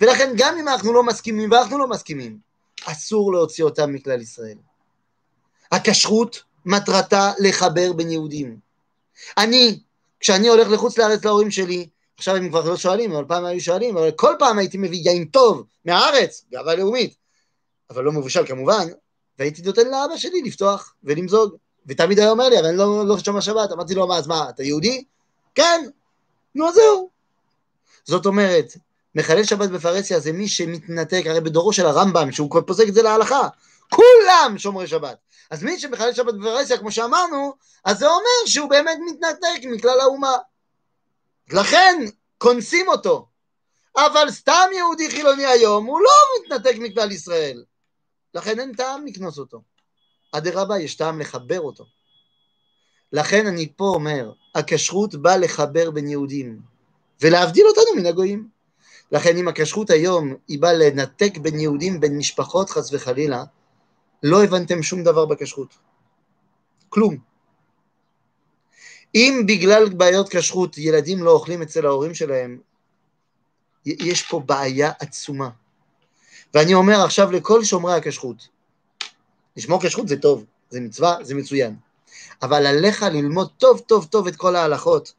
ולכן 0.00 0.32
גם 0.36 0.58
אם 0.58 0.68
אנחנו 0.68 0.92
לא 0.92 1.02
מסכימים, 1.02 1.50
ואנחנו 1.50 1.78
לא 1.78 1.88
מסכימים, 1.88 2.38
אסור 2.84 3.32
להוציא 3.32 3.64
אותם 3.64 3.92
מכלל 3.92 4.20
ישראל. 4.20 4.56
הכשרות 5.74 6.42
מטרתה 6.66 7.32
לחבר 7.38 7.92
בין 7.92 8.10
יהודים. 8.10 8.56
אני, 9.38 9.78
כשאני 10.20 10.48
הולך 10.48 10.68
לחוץ 10.70 10.98
לארץ 10.98 11.24
להורים 11.24 11.50
שלי, 11.50 11.88
עכשיו 12.16 12.36
הם 12.36 12.48
כבר 12.48 12.64
לא 12.64 12.76
שואלים, 12.76 13.12
אבל 13.12 13.24
פעם 13.24 13.44
היו 13.44 13.60
שואלים, 13.60 13.96
אבל 13.96 14.10
כל 14.10 14.34
פעם 14.38 14.58
הייתי 14.58 14.78
מביא 14.78 15.10
יין 15.10 15.24
טוב 15.24 15.64
מהארץ, 15.84 16.44
גאווה 16.52 16.74
לאומית, 16.74 17.14
אבל 17.90 18.04
לא 18.04 18.12
מבושל 18.12 18.46
כמובן, 18.46 18.86
והייתי 19.38 19.62
נותן 19.62 19.90
לאבא 19.90 20.16
שלי 20.16 20.42
לפתוח 20.42 20.94
ולמזוג. 21.04 21.54
ותמיד 21.86 22.18
היה 22.18 22.30
אומר 22.30 22.48
לי, 22.48 22.58
אבל 22.58 22.66
אני 22.66 22.76
לא, 22.76 23.06
לא 23.06 23.18
שומע 23.18 23.40
שבת, 23.40 23.72
אמרתי 23.72 23.94
לו, 23.94 24.06
מה, 24.06 24.16
אז 24.16 24.26
מה, 24.26 24.48
אתה 24.48 24.62
יהודי? 24.62 25.04
כן, 25.54 25.86
נו 26.54 26.68
אז 26.68 26.74
זהו. 26.74 27.08
זאת 28.04 28.26
אומרת, 28.26 28.76
מחלל 29.14 29.44
שבת 29.44 29.70
בפרהסיה 29.70 30.20
זה 30.20 30.32
מי 30.32 30.48
שמתנתק, 30.48 31.22
הרי 31.26 31.40
בדורו 31.40 31.72
של 31.72 31.86
הרמב"ם, 31.86 32.32
שהוא 32.32 32.60
פוסק 32.66 32.88
את 32.88 32.94
זה 32.94 33.02
להלכה, 33.02 33.48
כולם 33.94 34.54
שומרי 34.58 34.86
שבת. 34.86 35.18
אז 35.50 35.62
מי 35.62 35.78
שמחלל 35.78 36.12
שבת 36.12 36.34
בפרהסיה, 36.34 36.78
כמו 36.78 36.92
שאמרנו, 36.92 37.52
אז 37.84 37.98
זה 37.98 38.06
אומר 38.06 38.46
שהוא 38.46 38.70
באמת 38.70 38.98
מתנתק 39.06 39.64
מכלל 39.64 40.00
האומה. 40.00 40.36
לכן, 41.52 42.04
קונסים 42.38 42.88
אותו. 42.88 43.26
אבל 43.96 44.30
סתם 44.30 44.68
יהודי 44.76 45.10
חילוני 45.10 45.46
היום, 45.46 45.86
הוא 45.86 46.00
לא 46.00 46.10
מתנתק 46.38 46.76
מכלל 46.78 47.12
ישראל. 47.12 47.64
לכן 48.34 48.60
אין 48.60 48.74
טעם 48.74 49.06
לקנוס 49.06 49.38
אותו. 49.38 49.62
אדרבה, 50.32 50.78
יש 50.78 50.94
טעם 50.94 51.20
לחבר 51.20 51.60
אותו. 51.60 51.84
לכן 53.12 53.46
אני 53.46 53.72
פה 53.76 53.84
אומר, 53.84 54.32
הכשרות 54.54 55.14
באה 55.14 55.36
לחבר 55.36 55.90
בין 55.90 56.08
יהודים, 56.08 56.58
ולהבדיל 57.20 57.66
אותנו 57.66 57.96
מן 57.96 58.06
הגויים. 58.06 58.48
לכן 59.12 59.36
אם 59.36 59.48
הכשרות 59.48 59.90
היום 59.90 60.34
היא 60.48 60.60
באה 60.60 60.72
לנתק 60.72 61.38
בין 61.38 61.60
יהודים, 61.60 62.00
בין 62.00 62.18
משפחות 62.18 62.70
חס 62.70 62.92
וחלילה, 62.92 63.44
לא 64.24 64.44
הבנתם 64.44 64.82
שום 64.82 65.04
דבר 65.04 65.26
בכשרות. 65.26 65.74
כלום. 66.88 67.16
אם 69.14 69.42
בגלל 69.46 69.88
בעיות 69.88 70.28
כשרות 70.28 70.78
ילדים 70.78 71.22
לא 71.22 71.30
אוכלים 71.30 71.62
אצל 71.62 71.86
ההורים 71.86 72.14
שלהם, 72.14 72.58
יש 73.86 74.22
פה 74.22 74.40
בעיה 74.40 74.90
עצומה. 75.00 75.48
ואני 76.54 76.74
אומר 76.74 77.04
עכשיו 77.04 77.32
לכל 77.32 77.64
שומרי 77.64 77.94
הכשרות, 77.94 78.48
לשמור 79.56 79.82
כשרות 79.82 80.08
זה 80.08 80.16
טוב, 80.16 80.44
זה 80.70 80.80
מצווה, 80.80 81.16
זה 81.22 81.34
מצוין. 81.34 81.76
אבל 82.42 82.66
עליך 82.66 83.02
ללמוד 83.02 83.48
טוב 83.58 83.80
טוב 83.80 84.04
טוב 84.04 84.26
את 84.26 84.36
כל 84.36 84.56
ההלכות, 84.56 85.12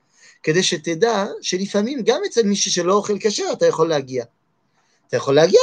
כדי 0.43 0.63
שתדע 0.63 1.25
שלפעמים 1.41 2.01
גם 2.05 2.21
אצל 2.25 2.43
מישהו 2.43 2.71
שלא 2.71 2.93
אוכל 2.93 3.17
כשר 3.19 3.45
אתה 3.53 3.65
יכול 3.65 3.89
להגיע. 3.89 4.25
אתה 5.07 5.17
יכול 5.17 5.35
להגיע 5.35 5.59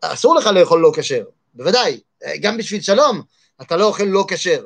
אסור 0.00 0.34
לך 0.34 0.46
לאכול 0.46 0.80
לא 0.80 0.92
כשר, 0.96 1.24
בוודאי, 1.56 2.00
גם 2.40 2.56
בשביל 2.56 2.80
שלום, 2.80 3.22
אתה 3.62 3.76
לא 3.76 3.84
אוכל 3.86 4.04
לא 4.04 4.24
כשר. 4.28 4.64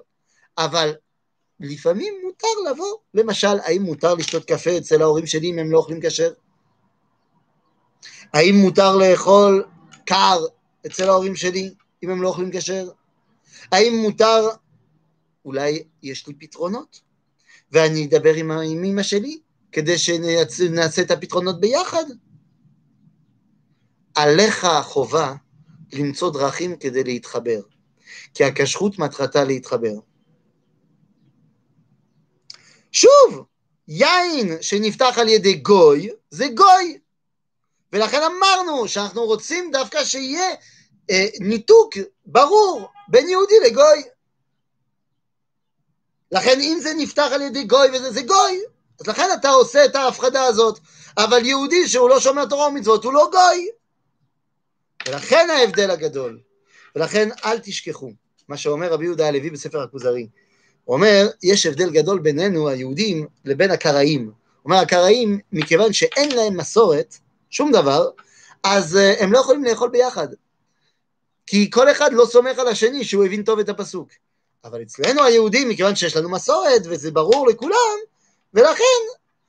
אבל 0.58 0.92
לפעמים 1.60 2.14
מותר 2.24 2.70
לבוא, 2.70 2.96
למשל, 3.14 3.58
האם 3.64 3.82
מותר 3.82 4.14
לשתות 4.14 4.44
קפה 4.44 4.78
אצל 4.78 5.02
ההורים 5.02 5.26
שלי 5.26 5.50
אם 5.50 5.58
הם 5.58 5.70
לא 5.70 5.78
אוכלים 5.78 6.00
כשר? 6.02 6.32
האם 8.32 8.54
מותר 8.54 8.96
לאכול 8.96 9.64
קר 10.06 10.38
אצל 10.86 11.08
ההורים 11.08 11.36
שלי 11.36 11.74
אם 12.02 12.10
הם 12.10 12.22
לא 12.22 12.28
אוכלים 12.28 12.50
כשר? 12.52 12.88
האם 13.72 13.96
מותר, 13.96 14.48
אולי 15.44 15.82
יש 16.02 16.26
לי 16.26 16.34
פתרונות, 16.34 17.00
ואני 17.72 18.06
אדבר 18.06 18.34
עם, 18.34 18.50
עם 18.50 18.84
אמא 18.84 19.02
שלי, 19.02 19.38
כדי 19.72 19.98
שנעשה 19.98 21.02
את 21.02 21.10
הפתרונות 21.10 21.60
ביחד. 21.60 22.04
עליך 24.14 24.64
החובה 24.64 25.34
למצוא 25.92 26.32
דרכים 26.32 26.76
כדי 26.76 27.04
להתחבר, 27.04 27.60
כי 28.34 28.44
הכשרות 28.44 28.98
מטרתה 28.98 29.44
להתחבר. 29.44 29.94
שוב, 32.92 33.44
יין 33.88 34.62
שנפתח 34.62 35.18
על 35.18 35.28
ידי 35.28 35.54
גוי, 35.54 36.10
זה 36.30 36.48
גוי. 36.48 36.98
ולכן 37.92 38.20
אמרנו 38.22 38.88
שאנחנו 38.88 39.24
רוצים 39.24 39.70
דווקא 39.72 40.04
שיהיה 40.04 40.50
אה, 41.10 41.26
ניתוק 41.40 41.94
ברור 42.26 42.88
בין 43.08 43.28
יהודי 43.28 43.54
לגוי. 43.66 44.02
לכן 46.32 46.60
אם 46.60 46.78
זה 46.82 46.94
נפתח 46.96 47.28
על 47.32 47.42
ידי 47.42 47.64
גוי 47.64 47.88
וזה 47.90 48.10
זה 48.10 48.22
גוי, 48.22 48.60
אז 49.00 49.06
לכן 49.06 49.28
אתה 49.40 49.50
עושה 49.50 49.84
את 49.84 49.94
ההפחדה 49.94 50.44
הזאת. 50.44 50.78
אבל 51.18 51.46
יהודי 51.46 51.88
שהוא 51.88 52.08
לא 52.08 52.20
שומר 52.20 52.46
תורה 52.46 52.68
ומצוות 52.68 53.04
הוא 53.04 53.12
לא 53.12 53.28
גוי. 53.32 53.68
ולכן 55.08 55.50
ההבדל 55.50 55.90
הגדול. 55.90 56.38
ולכן 56.96 57.28
אל 57.44 57.58
תשכחו 57.58 58.10
מה 58.48 58.56
שאומר 58.56 58.92
רבי 58.92 59.04
יהודה 59.04 59.28
הלוי 59.28 59.50
בספר 59.50 59.82
הכוזרי. 59.82 60.28
הוא 60.84 60.96
אומר, 60.96 61.28
יש 61.42 61.66
הבדל 61.66 61.90
גדול 61.90 62.18
בינינו 62.18 62.68
היהודים 62.68 63.26
לבין 63.44 63.70
הקראים. 63.70 64.24
הוא 64.24 64.32
אומר, 64.64 64.76
הקראים, 64.76 65.40
מכיוון 65.52 65.92
שאין 65.92 66.32
להם 66.32 66.56
מסורת, 66.56 67.16
שום 67.50 67.72
דבר, 67.72 68.10
אז 68.62 68.96
uh, 68.96 69.22
הם 69.22 69.32
לא 69.32 69.38
יכולים 69.38 69.64
לאכול 69.64 69.88
ביחד. 69.88 70.28
כי 71.46 71.70
כל 71.70 71.90
אחד 71.90 72.12
לא 72.12 72.24
סומך 72.26 72.58
על 72.58 72.68
השני 72.68 73.04
שהוא 73.04 73.24
הבין 73.24 73.42
טוב 73.42 73.58
את 73.58 73.68
הפסוק. 73.68 74.08
אבל 74.64 74.82
אצלנו 74.82 75.24
היהודים, 75.24 75.68
מכיוון 75.68 75.96
שיש 75.96 76.16
לנו 76.16 76.30
מסורת 76.30 76.82
וזה 76.84 77.10
ברור 77.10 77.48
לכולם, 77.48 77.98
ולכן 78.54 79.00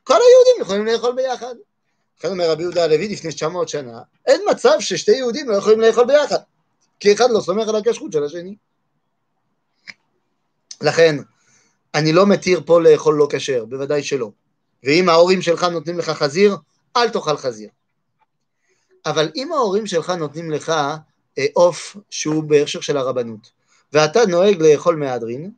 כל 0.03 0.13
היהודים 0.13 0.61
יכולים 0.61 0.85
לאכול 0.85 1.15
ביחד. 1.15 1.55
לכן 2.21 2.31
אומר 2.31 2.51
רבי 2.51 2.63
יהודה 2.63 2.83
הלוי 2.83 3.07
לפני 3.07 3.31
900 3.31 3.69
שנה, 3.69 4.01
אין 4.27 4.41
מצב 4.51 4.75
ששתי 4.79 5.11
יהודים 5.11 5.49
לא 5.49 5.55
יכולים 5.55 5.81
לאכול 5.81 6.05
ביחד, 6.05 6.37
כי 6.99 7.13
אחד 7.13 7.31
לא 7.31 7.39
סומך 7.39 7.67
על 7.67 7.75
הכשרות 7.75 8.11
של 8.11 8.23
השני. 8.23 8.55
לכן, 10.81 11.15
אני 11.95 12.13
לא 12.13 12.27
מתיר 12.27 12.61
פה 12.65 12.81
לאכול 12.81 13.15
לא 13.15 13.27
כשר, 13.31 13.65
בוודאי 13.65 14.03
שלא. 14.03 14.31
ואם 14.83 15.09
ההורים 15.09 15.41
שלך 15.41 15.63
נותנים 15.63 15.99
לך 15.99 16.09
חזיר, 16.09 16.57
אל 16.97 17.09
תאכל 17.09 17.37
חזיר. 17.37 17.69
אבל 19.05 19.31
אם 19.35 19.51
ההורים 19.51 19.87
שלך 19.87 20.09
נותנים 20.09 20.51
לך 20.51 20.69
אה, 21.37 21.45
עוף 21.53 21.97
שהוא 22.09 22.43
בהכשר 22.43 22.81
של 22.81 22.97
הרבנות, 22.97 23.51
ואתה 23.93 24.19
נוהג 24.25 24.61
לאכול 24.61 24.95
מהדרין, 24.95 25.51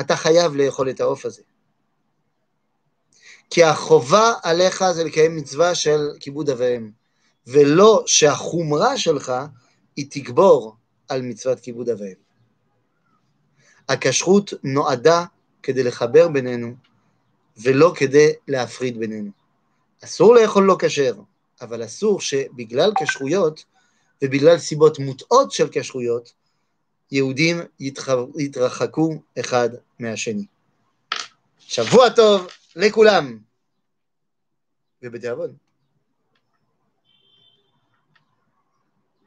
אתה 0.00 0.16
חייב 0.16 0.56
לאכול 0.56 0.90
את 0.90 1.00
העוף 1.00 1.24
הזה. 1.24 1.42
כי 3.50 3.64
החובה 3.64 4.32
עליך 4.42 4.84
זה 4.92 5.04
לקיים 5.04 5.36
מצווה 5.36 5.74
של 5.74 5.98
כיבוד 6.20 6.50
אביהם, 6.50 6.90
ולא 7.46 8.02
שהחומרה 8.06 8.98
שלך 8.98 9.32
היא 9.96 10.06
תגבור 10.10 10.76
על 11.08 11.22
מצוות 11.22 11.60
כיבוד 11.60 11.88
אביהם. 11.88 12.28
הכשרות 13.88 14.52
נועדה 14.64 15.24
כדי 15.62 15.82
לחבר 15.82 16.28
בינינו, 16.28 16.74
ולא 17.62 17.92
כדי 17.96 18.32
להפריד 18.48 18.98
בינינו. 18.98 19.30
אסור 20.04 20.34
לאכול 20.34 20.64
לא 20.64 20.76
כשר, 20.78 21.14
אבל 21.60 21.84
אסור 21.84 22.20
שבגלל 22.20 22.92
כשרויות 23.02 23.64
ובגלל 24.24 24.58
סיבות 24.58 24.98
מוטעות 24.98 25.52
של 25.52 25.68
כשרויות, 25.72 26.32
יהודים 27.10 27.60
יתרחקו 28.38 29.14
אחד 29.40 29.68
מהשני. 29.98 30.46
שבוע 31.58 32.10
טוב 32.10 32.46
לכולם, 32.78 33.38
ובתיאבון. 35.02 35.67